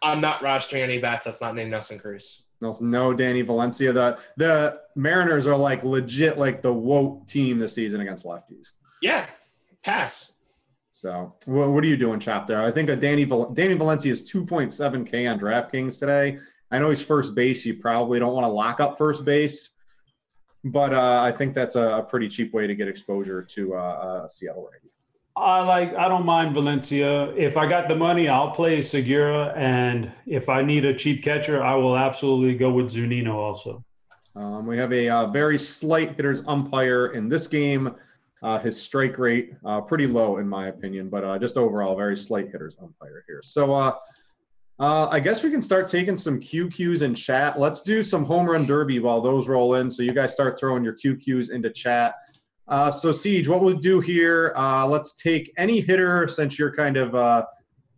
[0.00, 2.44] I'm not rostering any bats that's not named Nelson Cruz.
[2.60, 3.92] No, no Danny Valencia.
[3.92, 8.72] The the Mariners are like legit like the woke team this season against lefties.
[9.00, 9.26] Yeah,
[9.84, 10.32] pass.
[10.90, 12.48] So what, what are you doing, Chop?
[12.48, 16.38] There, I think that Danny Danny Valencia is 2.7k on DraftKings today.
[16.70, 17.64] I know he's first base.
[17.64, 19.70] You probably don't want to lock up first base,
[20.64, 23.78] but uh, I think that's a, a pretty cheap way to get exposure to uh,
[23.78, 24.80] uh, Seattle right
[25.38, 25.94] I like.
[25.94, 27.30] I don't mind Valencia.
[27.34, 31.62] If I got the money, I'll play Segura, and if I need a cheap catcher,
[31.62, 33.84] I will absolutely go with Zunino also.
[34.36, 37.94] Um, we have a uh, very slight hitters umpire in this game.
[38.40, 42.16] Uh, his strike rate uh, pretty low in my opinion, but uh, just overall very
[42.16, 43.40] slight hitters umpire here.
[43.42, 43.96] So uh,
[44.78, 47.58] uh, I guess we can start taking some QQs in chat.
[47.58, 49.90] Let's do some home run derby while those roll in.
[49.90, 52.14] So you guys start throwing your QQs into chat.
[52.68, 54.52] Uh, so Siege, what we'll do here?
[54.54, 57.44] Uh, let's take any hitter since you're kind of uh,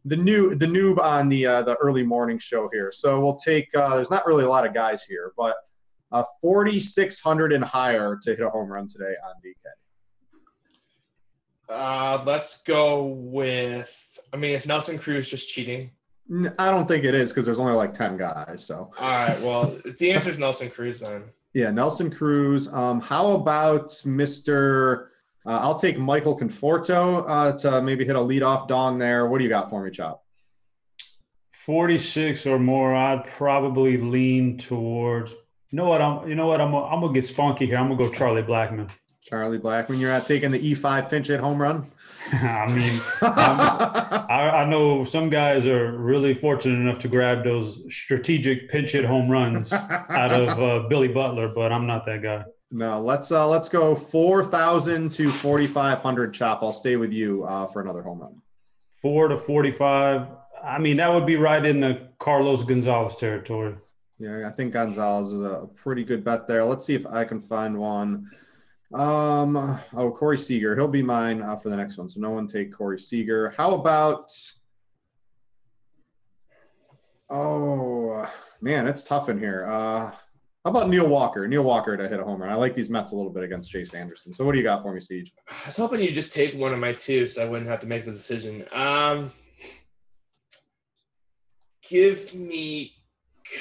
[0.05, 2.93] the new the noob on the uh, the early morning show here.
[2.93, 3.69] So we'll take.
[3.75, 5.57] Uh, there's not really a lot of guys here, but
[6.13, 9.55] uh, 4,600 and higher to hit a home run today on DK.
[11.69, 14.19] Uh, let's go with.
[14.33, 15.91] I mean, is Nelson Cruz just cheating?
[16.59, 18.65] I don't think it is because there's only like 10 guys.
[18.65, 19.41] So All right.
[19.41, 21.25] Well, the answer is Nelson Cruz then.
[21.53, 22.69] Yeah, Nelson Cruz.
[22.69, 25.09] Um, how about Mr.
[25.47, 29.27] Uh, I'll take Michael Conforto uh, to maybe hit a leadoff dong there.
[29.27, 30.23] What do you got for me, Chop?
[31.53, 35.33] 46 or more, I'd probably lean towards.
[35.33, 36.03] You know what?
[36.03, 36.29] I'm.
[36.29, 36.61] You know what?
[36.61, 36.75] I'm.
[36.75, 37.77] I'm gonna get spunky here.
[37.77, 38.91] I'm gonna go Charlie Blackmon.
[39.23, 41.91] Charlie Blackmon, you're out taking the E5 pinch hit home run?
[42.33, 48.69] I mean, I, I know some guys are really fortunate enough to grab those strategic
[48.71, 52.45] pinch hit home runs out of uh, Billy Butler, but I'm not that guy.
[52.71, 56.63] No, let's uh, let's go 4,000 to 4,500 chop.
[56.63, 58.41] I'll stay with you uh, for another home run.
[59.03, 60.29] Four to 45.
[60.63, 63.75] I mean, that would be right in the Carlos Gonzalez territory.
[64.19, 66.65] Yeah, I think Gonzalez is a pretty good bet there.
[66.65, 68.31] Let's see if I can find one.
[68.93, 72.09] Um, oh, Corey Seager, he'll be mine uh, for the next one.
[72.09, 73.55] So no one take Corey Seager.
[73.57, 74.31] How about?
[77.29, 78.29] Oh
[78.61, 79.67] man, it's tough in here.
[79.67, 80.11] Uh,
[80.65, 81.47] how about Neil Walker?
[81.47, 82.51] Neil Walker to hit a home run.
[82.51, 84.35] I like these Mets a little bit against Chase Anderson.
[84.35, 85.33] So what do you got for me, Siege?
[85.49, 87.87] I was hoping you'd just take one of my two so I wouldn't have to
[87.87, 88.65] make the decision.
[88.73, 89.31] Um,
[91.91, 92.95] Give me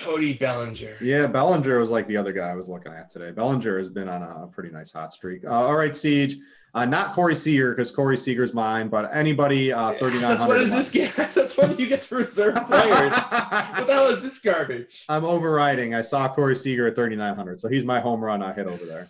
[0.02, 0.98] Cody Bellinger.
[1.02, 3.32] Yeah, Bellinger was like the other guy I was looking at today.
[3.32, 5.46] Bellinger has been on a pretty nice hot streak.
[5.46, 6.38] Uh, all right, Siege.
[6.76, 10.22] Uh, not Corey Seager because Corey Seager's mine, but anybody uh, 3900.
[10.38, 11.12] That's what is this game?
[11.34, 13.12] That's when you get to reserve players.
[13.12, 15.06] what the hell is this garbage?
[15.10, 15.96] I'm overriding.
[15.96, 19.10] I saw Corey Seager at 3900, so he's my home run I hit over there.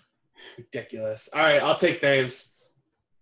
[0.57, 1.29] Ridiculous.
[1.33, 2.49] All right, I'll take Thames.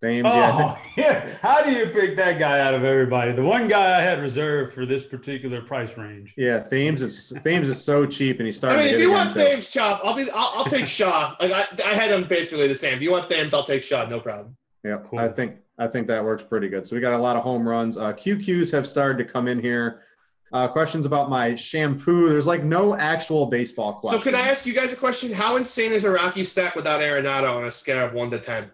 [0.02, 0.78] Thames, Oh, yeah.
[0.98, 1.30] yeah.
[1.42, 3.32] How do you pick that guy out of everybody?
[3.32, 6.34] The one guy I had reserved for this particular price range.
[6.38, 8.80] Yeah, Thames is Thames is so cheap, and he's I starting.
[8.86, 9.40] mean, to if you want too.
[9.40, 10.30] Thames chop, I'll be.
[10.30, 11.36] I'll, I'll take Shaw.
[11.40, 12.94] Like I, I had him basically the same.
[12.96, 14.06] If you want Thames, I'll take Shaw.
[14.06, 14.56] No problem.
[14.84, 15.18] Yeah, Cool.
[15.20, 16.86] I think I think that works pretty good.
[16.86, 17.98] So we got a lot of home runs.
[17.98, 20.04] Uh, QQs have started to come in here.
[20.54, 22.30] Uh, questions about my shampoo.
[22.30, 24.24] There's like no actual baseball questions.
[24.24, 25.34] So can I ask you guys a question?
[25.34, 28.72] How insane is a Rocky stack without Arenado on a scale of one to ten?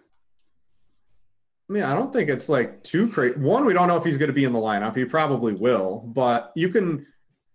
[1.68, 3.38] I mean, I don't think it's like too crazy.
[3.38, 4.96] One, we don't know if he's going to be in the lineup.
[4.96, 7.06] He probably will, but you can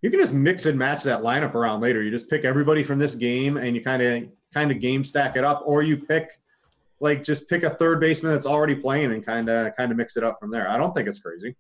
[0.01, 2.01] you can just mix and match that lineup around later.
[2.01, 5.35] You just pick everybody from this game and you kind of kind of game stack
[5.35, 6.29] it up, or you pick
[7.01, 10.17] like just pick a third baseman that's already playing and kind of kind of mix
[10.17, 10.67] it up from there.
[10.67, 11.55] I don't think it's crazy.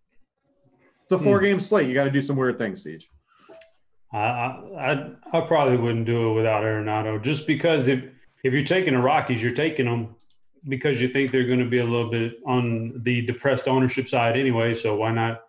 [1.03, 1.23] It's a Hmm.
[1.23, 1.87] four game slate.
[1.87, 3.09] You got to do some weird things, Siege.
[4.11, 8.03] I, I I I probably wouldn't do it without Arenado, just because if
[8.43, 10.15] if you're taking the Rockies, you're taking them
[10.67, 14.37] because you think they're going to be a little bit on the depressed ownership side
[14.37, 14.73] anyway.
[14.73, 15.45] So why not?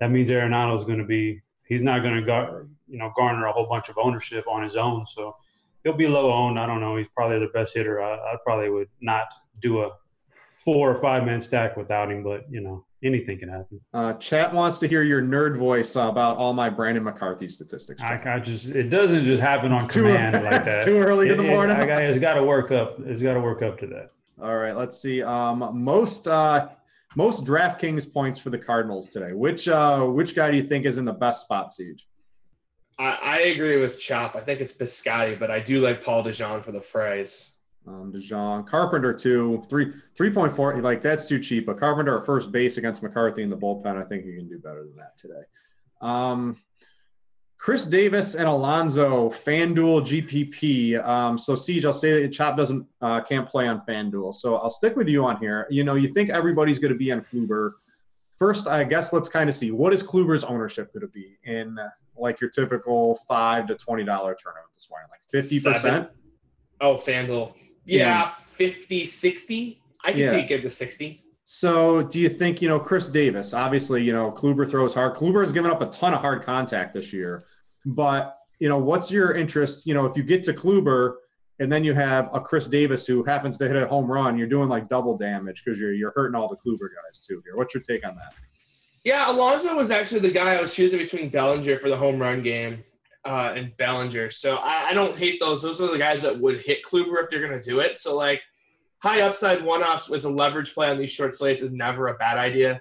[0.00, 3.46] That means Arenado is going to be he's not going to gar, you know garner
[3.46, 5.06] a whole bunch of ownership on his own.
[5.06, 5.36] So
[5.84, 6.58] he'll be low owned.
[6.58, 6.96] I don't know.
[6.96, 8.02] He's probably the best hitter.
[8.02, 9.26] I, I probably would not
[9.60, 9.90] do a
[10.54, 13.80] four or five man stack without him, but you know anything can happen.
[13.94, 18.02] Uh, chat wants to hear your nerd voice about all my Brandon McCarthy statistics.
[18.02, 18.20] I.
[18.24, 20.78] I just it doesn't just happen on It's too- command like that.
[20.78, 21.76] it's too early in the It- it- morning.
[21.76, 22.96] I it's got to work up.
[23.06, 24.10] It's got to work up to that.
[24.40, 25.22] All right, let's see.
[25.22, 26.68] Um, most uh,
[27.16, 29.32] most DraftKings points for the Cardinals today.
[29.32, 32.06] Which uh, which guy do you think is in the best spot, Siege?
[32.98, 34.36] I, I agree with Chop.
[34.36, 37.52] I think it's Piscotty, but I do like Paul DeJong for the phrase.
[37.86, 40.76] Um, DeJong Carpenter two three three point four.
[40.80, 41.66] Like that's too cheap.
[41.66, 44.00] But Carpenter at first base against McCarthy in the bullpen.
[44.00, 45.42] I think he can do better than that today.
[46.00, 46.56] Um,
[47.62, 51.00] Chris Davis and Alonso FanDuel GPP.
[51.06, 54.34] Um, so Siege, I'll say that Chop doesn't uh, can't play on FanDuel.
[54.34, 55.68] So I'll stick with you on here.
[55.70, 57.74] You know, you think everybody's going to be on Kluber.
[58.36, 61.78] First, I guess let's kind of see what is Kluber's ownership going to be in
[62.16, 66.08] like your typical five to twenty dollar tournament this morning, like fifty percent.
[66.80, 67.54] Oh, FanDuel.
[67.84, 69.80] Yeah, 50, 60.
[70.04, 70.32] I can Yeah.
[70.32, 71.22] see it get to 60.
[71.44, 73.54] So, do you think you know Chris Davis?
[73.54, 75.14] Obviously, you know Kluber throws hard.
[75.14, 77.44] Kluber has given up a ton of hard contact this year,
[77.84, 79.86] but you know what's your interest?
[79.86, 81.14] You know, if you get to Kluber
[81.58, 84.48] and then you have a Chris Davis who happens to hit a home run, you're
[84.48, 87.42] doing like double damage because you're you're hurting all the Kluber guys too.
[87.44, 88.34] Here, what's your take on that?
[89.04, 92.40] Yeah, Alonso was actually the guy I was choosing between Bellinger for the home run
[92.42, 92.84] game
[93.24, 94.30] uh, and Bellinger.
[94.30, 95.62] So I, I don't hate those.
[95.62, 97.98] Those are the guys that would hit Kluber if they're going to do it.
[97.98, 98.42] So like
[99.02, 102.14] high upside one offs with a leverage play on these short slates is never a
[102.14, 102.80] bad idea.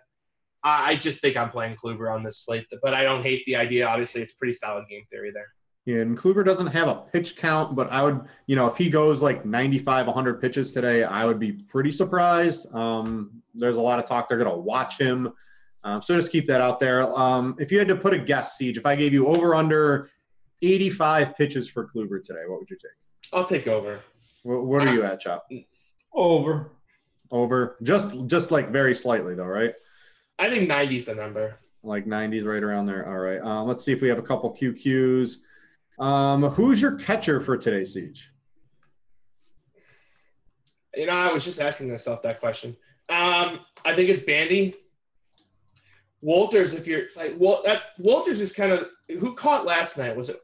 [0.64, 3.56] I, I just think I'm playing Kluber on this slate, but I don't hate the
[3.56, 3.88] idea.
[3.88, 5.48] Obviously, it's pretty solid game theory there.
[5.86, 8.90] Yeah, and Kluber doesn't have a pitch count, but I would, you know, if he
[8.90, 12.72] goes like 95, 100 pitches today, I would be pretty surprised.
[12.74, 15.34] Um, there's a lot of talk they're going to watch him.
[15.84, 17.12] Um, so just keep that out there.
[17.18, 20.12] Um, if you had to put a guess, Siege, if I gave you over under
[20.62, 22.92] 85 pitches for Kluber today, what would you take?
[23.34, 24.02] I'll take over.
[24.44, 25.50] What, what are you at, Chop?
[26.14, 26.70] Over.
[27.32, 27.78] Over?
[27.82, 29.74] Just, just like very slightly though, right?
[30.42, 31.60] I think 90 is the number.
[31.84, 33.08] Like 90s, right around there.
[33.08, 33.40] All right.
[33.40, 35.38] Um, let's see if we have a couple QQs.
[36.00, 38.32] Um, who's your catcher for today, Siege?
[40.96, 42.76] You know, I was just asking myself that question.
[43.08, 44.74] Um, I think it's Bandy.
[46.22, 50.16] Walters, if you're like, well, that's Walters is kind of who caught last night.
[50.16, 50.40] Was it?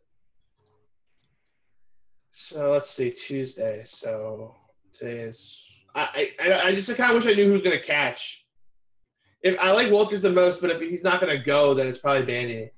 [2.30, 3.82] So let's see, Tuesday.
[3.84, 4.56] So
[4.92, 5.60] today is.
[5.96, 8.47] I I, I just kind of wish I knew who was going to catch.
[9.44, 12.00] If I like Walters the most, but if he's not going to go, then it's
[12.00, 12.72] probably Bandy.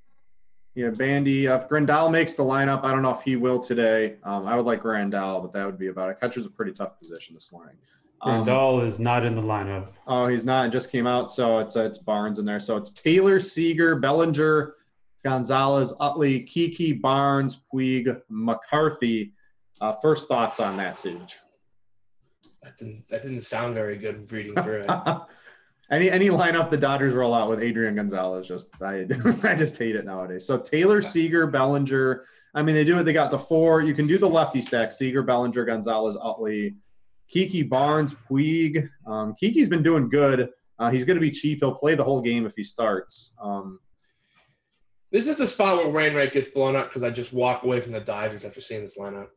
[0.74, 1.48] Yeah, Bandy.
[1.48, 4.16] Uh, if Grandal makes the lineup, I don't know if he will today.
[4.22, 6.20] Um, I would like Grandal, but that would be about it.
[6.20, 7.76] Catcher's a pretty tough position this morning.
[8.22, 9.88] Um, Grandal is not in the lineup.
[10.06, 10.66] oh, he's not.
[10.66, 12.60] It just came out, so it's uh, it's Barnes in there.
[12.60, 14.74] So it's Taylor, Seager, Bellinger,
[15.24, 19.32] Gonzalez, Utley, Kiki, Barnes, Puig, McCarthy.
[19.80, 21.38] Uh, first thoughts on that, Siege?
[22.62, 25.20] That didn't that didn't sound very good reading through it.
[25.90, 29.06] Any any lineup the Dodgers roll out with Adrian Gonzalez, just I
[29.42, 30.46] I just hate it nowadays.
[30.46, 32.24] So Taylor, Seager, Bellinger.
[32.54, 33.04] I mean, they do it.
[33.04, 33.80] They got the four.
[33.82, 36.76] You can do the lefty stack: Seager, Bellinger, Gonzalez, Utley,
[37.28, 38.88] Kiki, Barnes, Puig.
[39.06, 40.48] Um, Kiki's been doing good.
[40.78, 41.58] Uh, he's going to be cheap.
[41.60, 43.34] He'll play the whole game if he starts.
[43.40, 43.78] Um,
[45.12, 47.92] This is the spot where Wainwright gets blown up because I just walk away from
[47.92, 49.28] the Dodgers after seeing this lineup.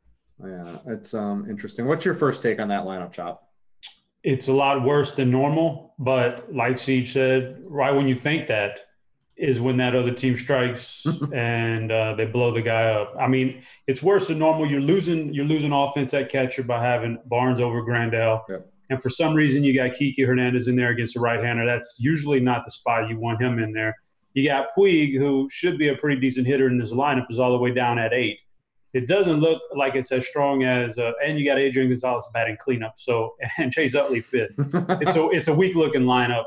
[0.43, 1.85] Yeah, it's um interesting.
[1.85, 3.47] What's your first take on that lineup, Chop?
[4.23, 8.79] It's a lot worse than normal, but like Siege said, right when you think that
[9.35, 13.13] is when that other team strikes and uh, they blow the guy up.
[13.19, 14.69] I mean, it's worse than normal.
[14.69, 18.43] You're losing you're losing offense at catcher by having Barnes over Grandal.
[18.47, 18.69] Yep.
[18.89, 21.65] And for some reason, you got Kiki Hernandez in there against a right-hander.
[21.65, 23.95] That's usually not the spot you want him in there.
[24.33, 27.51] You got Puig, who should be a pretty decent hitter in this lineup, is all
[27.51, 28.39] the way down at eight.
[28.93, 32.57] It doesn't look like it's as strong as, uh, and you got Adrian Gonzalez batting
[32.59, 32.93] cleanup.
[32.97, 34.51] So and Chase Utley fit.
[34.57, 36.45] It's a it's a weak looking lineup,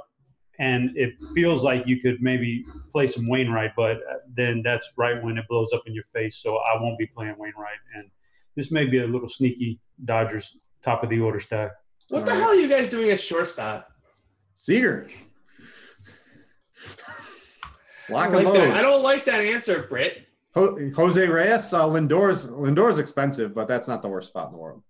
[0.58, 3.98] and it feels like you could maybe play some Wainwright, but
[4.32, 6.36] then that's right when it blows up in your face.
[6.38, 8.10] So I won't be playing Wainwright, and
[8.54, 11.72] this may be a little sneaky Dodgers top of the order stack.
[12.08, 12.42] What the All right.
[12.42, 13.90] hell are you guys doing at shortstop?
[14.54, 15.08] Seager.
[18.08, 18.70] I Lock don't, like that.
[18.72, 20.25] I don't like that answer, Brit.
[20.56, 24.58] Ho- Jose Reyes, uh, Lindor's Lindor's expensive, but that's not the worst spot in the
[24.58, 24.82] world.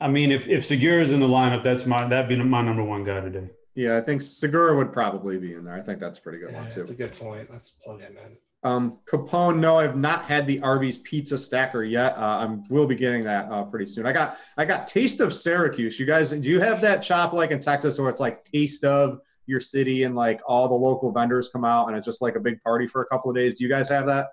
[0.00, 3.04] I mean, if if Segura's in the lineup, that's my that'd be my number one
[3.04, 3.48] guy today.
[3.74, 5.74] Yeah, I think Segura would probably be in there.
[5.74, 6.92] I think that's a pretty good Yeah, one that's too.
[6.92, 7.48] a good point.
[7.50, 8.36] Let's plug him in.
[8.64, 12.16] Um, Capone, no, I've not had the Arby's pizza stacker yet.
[12.16, 14.06] Uh, I'm will be getting that uh, pretty soon.
[14.06, 15.98] I got I got Taste of Syracuse.
[15.98, 19.20] You guys, do you have that shop like in Texas where it's like Taste of
[19.46, 22.40] your city and like all the local vendors come out and it's just like a
[22.40, 23.54] big party for a couple of days?
[23.58, 24.28] Do you guys have that?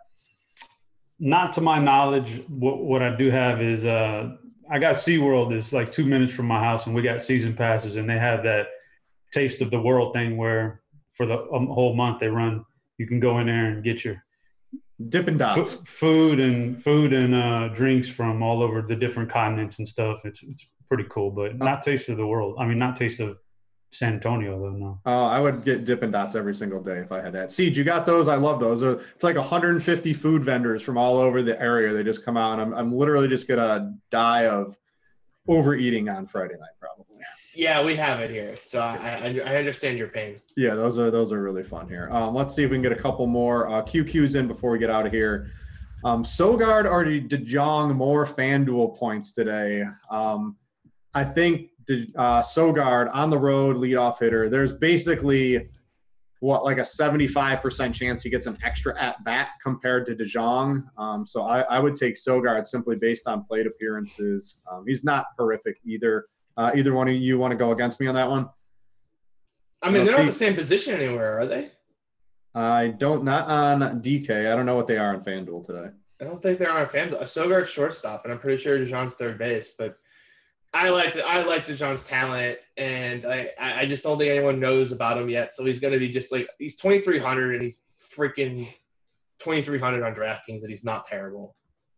[1.20, 2.44] Not to my knowledge.
[2.48, 4.36] What what I do have is uh,
[4.72, 7.98] I got SeaWorld is like two minutes from my house, and we got season passes,
[7.98, 8.68] and they have that
[9.34, 10.82] taste of the world thing where
[11.12, 12.64] for the um, whole month they run.
[12.98, 14.24] You can go in there and get your
[15.08, 15.74] Dippin' F- Dots.
[15.86, 20.22] food and food and uh, drinks from all over the different continents and stuff.
[20.26, 22.56] It's it's pretty cool, but not taste of the world.
[22.60, 23.38] I mean, not taste of
[23.92, 24.70] San Antonio though.
[24.70, 25.00] No.
[25.06, 27.52] Oh, I would get Dippin' Dots every single day if I had that.
[27.52, 28.28] Siege, you got those?
[28.28, 28.84] I love those.
[28.84, 31.94] It's like 150 food vendors from all over the area.
[31.94, 34.78] They just come out, and I'm, I'm literally just gonna die of
[35.48, 37.06] overeating on Friday night, probably.
[37.56, 40.38] Yeah, we have it here, so I, I, I understand your pain.
[40.56, 42.08] Yeah, those are those are really fun here.
[42.12, 44.78] Um, let's see if we can get a couple more uh, QQs in before we
[44.78, 45.52] get out of here.
[46.06, 49.84] Um, Sogard or DeJong more FanDuel points today.
[50.10, 50.56] Um,
[51.14, 54.50] I think Uh, Sogard on the road leadoff hitter.
[54.50, 55.68] There's basically
[56.40, 60.86] what like a 75% chance he gets an extra at bat compared to DeJong.
[60.98, 64.60] Um, so I, I would take Sogard simply based on plate appearances.
[64.72, 66.26] Um, he's not horrific either.
[66.56, 68.50] Uh, either one of you want to go against me on that one?
[69.82, 71.72] I mean, they're not the same position anywhere, are they?
[72.54, 74.52] I don't not on DK.
[74.52, 75.90] I don't know what they are on FanDuel today.
[76.20, 77.20] I don't think they're on FanDuel.
[77.20, 77.22] fan.
[77.22, 79.74] Sogard shortstop, and I'm pretty sure DeJong's third base.
[79.78, 79.98] But
[80.74, 85.18] I like I like DeJong's talent, and I I just don't think anyone knows about
[85.18, 85.54] him yet.
[85.54, 87.84] So he's going to be just like he's 2,300, and he's
[88.16, 88.68] freaking
[89.40, 91.56] 2,300 on DraftKings, and he's not terrible.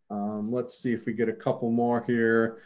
[0.10, 2.62] Um, let's see if we get a couple more here.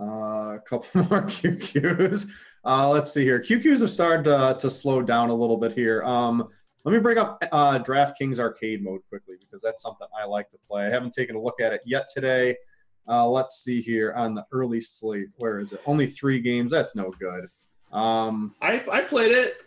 [0.00, 2.28] Uh, a couple more QQs.
[2.64, 3.40] Uh, let's see here.
[3.40, 6.02] QQs have started uh, to slow down a little bit here.
[6.04, 6.48] Um,
[6.84, 10.58] let me bring up uh, DraftKings arcade mode quickly because that's something I like to
[10.68, 10.86] play.
[10.86, 12.56] I haven't taken a look at it yet today.
[13.08, 15.28] Uh, let's see here on the early slate.
[15.36, 15.80] Where is it?
[15.86, 16.70] Only three games.
[16.70, 17.48] That's no good.
[17.92, 19.62] Um, I I played it.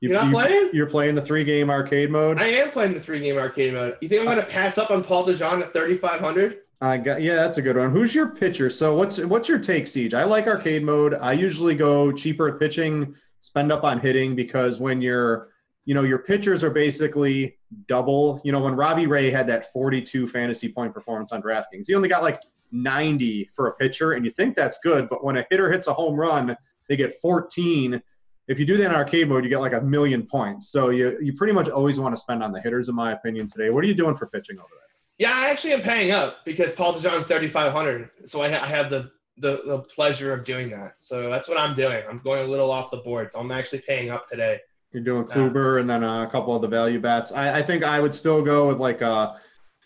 [0.00, 0.70] you, You're not playing?
[0.72, 2.38] You're playing the three game arcade mode.
[2.38, 3.96] I am playing the three game arcade mode.
[4.00, 6.58] You think I'm going to pass up on Paul DeJong at 3,500?
[6.82, 7.90] I got yeah, that's a good one.
[7.90, 8.70] Who's your pitcher?
[8.70, 10.14] So what's what's your take, Siege?
[10.14, 11.14] I like arcade mode.
[11.14, 15.49] I usually go cheaper at pitching, spend up on hitting because when you're
[15.90, 18.40] you know your pitchers are basically double.
[18.44, 22.08] You know when Robbie Ray had that 42 fantasy point performance on DraftKings, he only
[22.08, 25.68] got like 90 for a pitcher, and you think that's good, but when a hitter
[25.68, 26.56] hits a home run,
[26.88, 28.00] they get 14.
[28.46, 30.70] If you do that in arcade mode, you get like a million points.
[30.70, 33.48] So you you pretty much always want to spend on the hitters, in my opinion.
[33.48, 34.86] Today, what are you doing for pitching over there?
[35.18, 38.10] Yeah, I actually am paying up because Paul DeJong's 3,500.
[38.26, 40.94] So I, ha- I have the, the the pleasure of doing that.
[40.98, 42.04] So that's what I'm doing.
[42.08, 43.32] I'm going a little off the board.
[43.32, 44.60] So I'm actually paying up today.
[44.92, 45.24] You're doing.
[45.24, 47.32] Kluber and then uh, a couple of the value bets.
[47.32, 49.34] I, I think I would still go with like uh,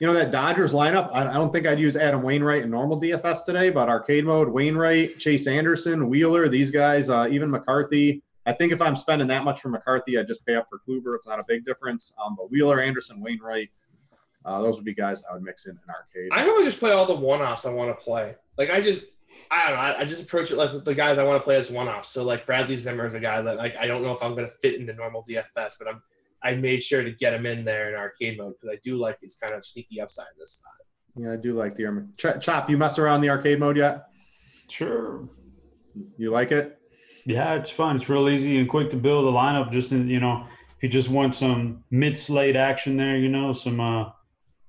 [0.00, 1.10] you know, that Dodgers lineup.
[1.12, 4.48] I, I don't think I'd use Adam Wainwright in normal DFS today, but arcade mode,
[4.48, 8.22] Wainwright, Chase Anderson, Wheeler, these guys, uh, even McCarthy.
[8.46, 11.14] I think if I'm spending that much for McCarthy, I'd just pay up for Kluber.
[11.14, 12.12] It's not a big difference.
[12.22, 13.70] Um, but Wheeler, Anderson, Wainwright,
[14.44, 16.30] uh, those would be guys I would mix in an arcade.
[16.32, 18.34] I normally just play all the one offs I want to play.
[18.58, 19.06] Like I just
[19.50, 19.82] I don't know.
[19.82, 22.08] I, I just approach it like the guys I want to play as one offs.
[22.10, 24.46] So like Bradley Zimmer is a guy that like I don't know if I'm going
[24.46, 26.02] to fit into normal DFS, but I'm
[26.42, 29.18] I made sure to get him in there in arcade mode because I do like
[29.22, 30.72] his kind of sneaky upside in this spot.
[31.16, 32.12] yeah, I do like the arm.
[32.18, 34.06] Ch- Chop, you mess around the arcade mode yet?
[34.68, 35.26] Sure.
[36.18, 36.78] You like it?
[37.24, 37.96] Yeah, it's fun.
[37.96, 39.70] It's real easy and quick to build a lineup.
[39.72, 43.52] Just in, you know, if you just want some mid slate action there, you know,
[43.54, 44.10] some uh,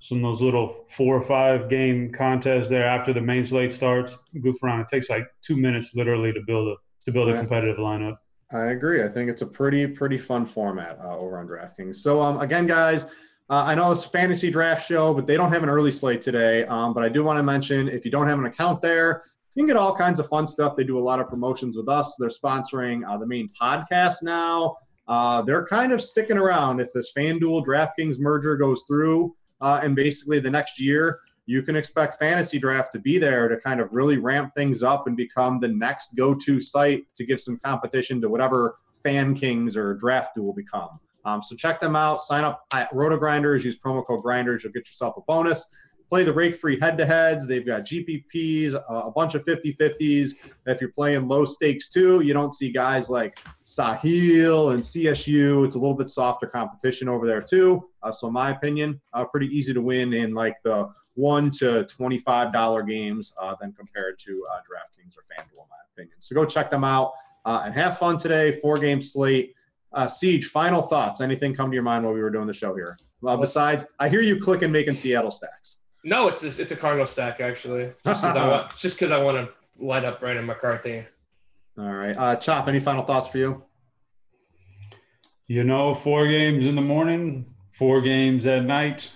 [0.05, 4.15] some of those little four or five game contests there after the main slate starts,
[4.39, 4.81] goof around.
[4.81, 6.75] It takes like two minutes literally to build a
[7.05, 8.17] to build a competitive lineup.
[8.51, 9.03] I agree.
[9.03, 11.95] I think it's a pretty pretty fun format uh, over on DraftKings.
[11.97, 13.05] So um, again, guys.
[13.47, 16.19] Uh, I know it's a fantasy draft show, but they don't have an early slate
[16.19, 16.65] today.
[16.65, 19.21] Um, but I do want to mention if you don't have an account there,
[19.53, 20.75] you can get all kinds of fun stuff.
[20.75, 22.15] They do a lot of promotions with us.
[22.17, 24.77] They're sponsoring uh, the main podcast now.
[25.07, 26.79] Uh, they're kind of sticking around.
[26.79, 29.35] If this FanDuel DraftKings merger goes through,
[29.65, 33.79] uh, and basically the next year, you can expect FantasyDraft to be there to kind
[33.79, 37.57] of really ramp things up and become the next go to site to give some
[37.65, 40.89] competition to whatever Fan Kings or Draft Duel become.
[41.25, 42.21] Um, so check them out.
[42.21, 43.63] Sign up at RotoGrinders.
[43.63, 44.63] Use promo code Grinders.
[44.63, 45.65] You'll get yourself a bonus
[46.09, 47.47] play the rake free head to heads.
[47.47, 50.33] They've got GPPs, uh, a bunch of 50 50s.
[50.65, 55.65] If you're playing low stakes too, you don't see guys like Sahil and CSU.
[55.65, 57.89] It's a little bit softer competition over there too.
[58.03, 61.85] Uh, so, in my opinion, uh, pretty easy to win in like the one to
[61.85, 66.17] $25 games uh, than compared to uh, DraftKings or FanDuel, in my opinion.
[66.19, 67.13] So, go check them out
[67.45, 68.59] uh, and have fun today.
[68.61, 69.53] Four game slate.
[69.93, 71.21] Uh, Siege, final thoughts.
[71.21, 72.97] Anything come to your mind while we were doing the show here?
[73.21, 75.77] Well, besides, I hear you clicking making Seattle stacks.
[76.05, 77.91] No, it's a, it's a Cardinal stack actually.
[78.05, 81.03] Just because I want just because I want to light up Brandon McCarthy.
[81.77, 82.67] All right, uh, Chop.
[82.67, 83.63] Any final thoughts for you?
[85.47, 89.11] You know, four games in the morning, four games at night.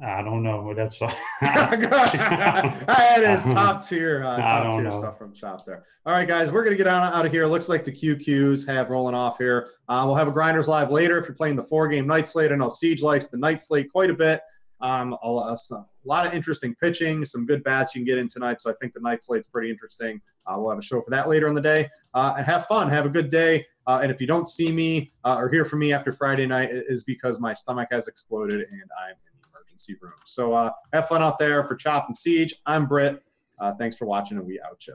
[0.00, 1.12] I don't know, but that's fine.
[1.40, 4.98] that is top tier, uh, top tier know.
[5.00, 5.84] stuff from Chop there.
[6.06, 7.46] All right, guys, we're gonna get out, out of here.
[7.46, 9.68] Looks like the QQs have rolling off here.
[9.88, 12.52] Uh, we'll have a grinders live later if you're playing the four game night slate.
[12.52, 14.40] I know Siege likes the night slate quite a bit.
[14.80, 15.58] Um, a, a,
[16.04, 18.60] lot of interesting pitching, some good bats you can get in tonight.
[18.60, 20.20] So I think the night slate's pretty interesting.
[20.46, 21.88] Uh, we'll have a show for that later in the day.
[22.14, 22.88] Uh, and have fun.
[22.88, 23.62] Have a good day.
[23.86, 26.70] Uh, and if you don't see me uh, or hear from me after Friday night,
[26.70, 30.12] it is because my stomach has exploded and I'm in the emergency room.
[30.26, 32.54] So uh, have fun out there for Chop and Siege.
[32.66, 33.22] I'm Brit.
[33.60, 34.94] Uh, thanks for watching, and we out you.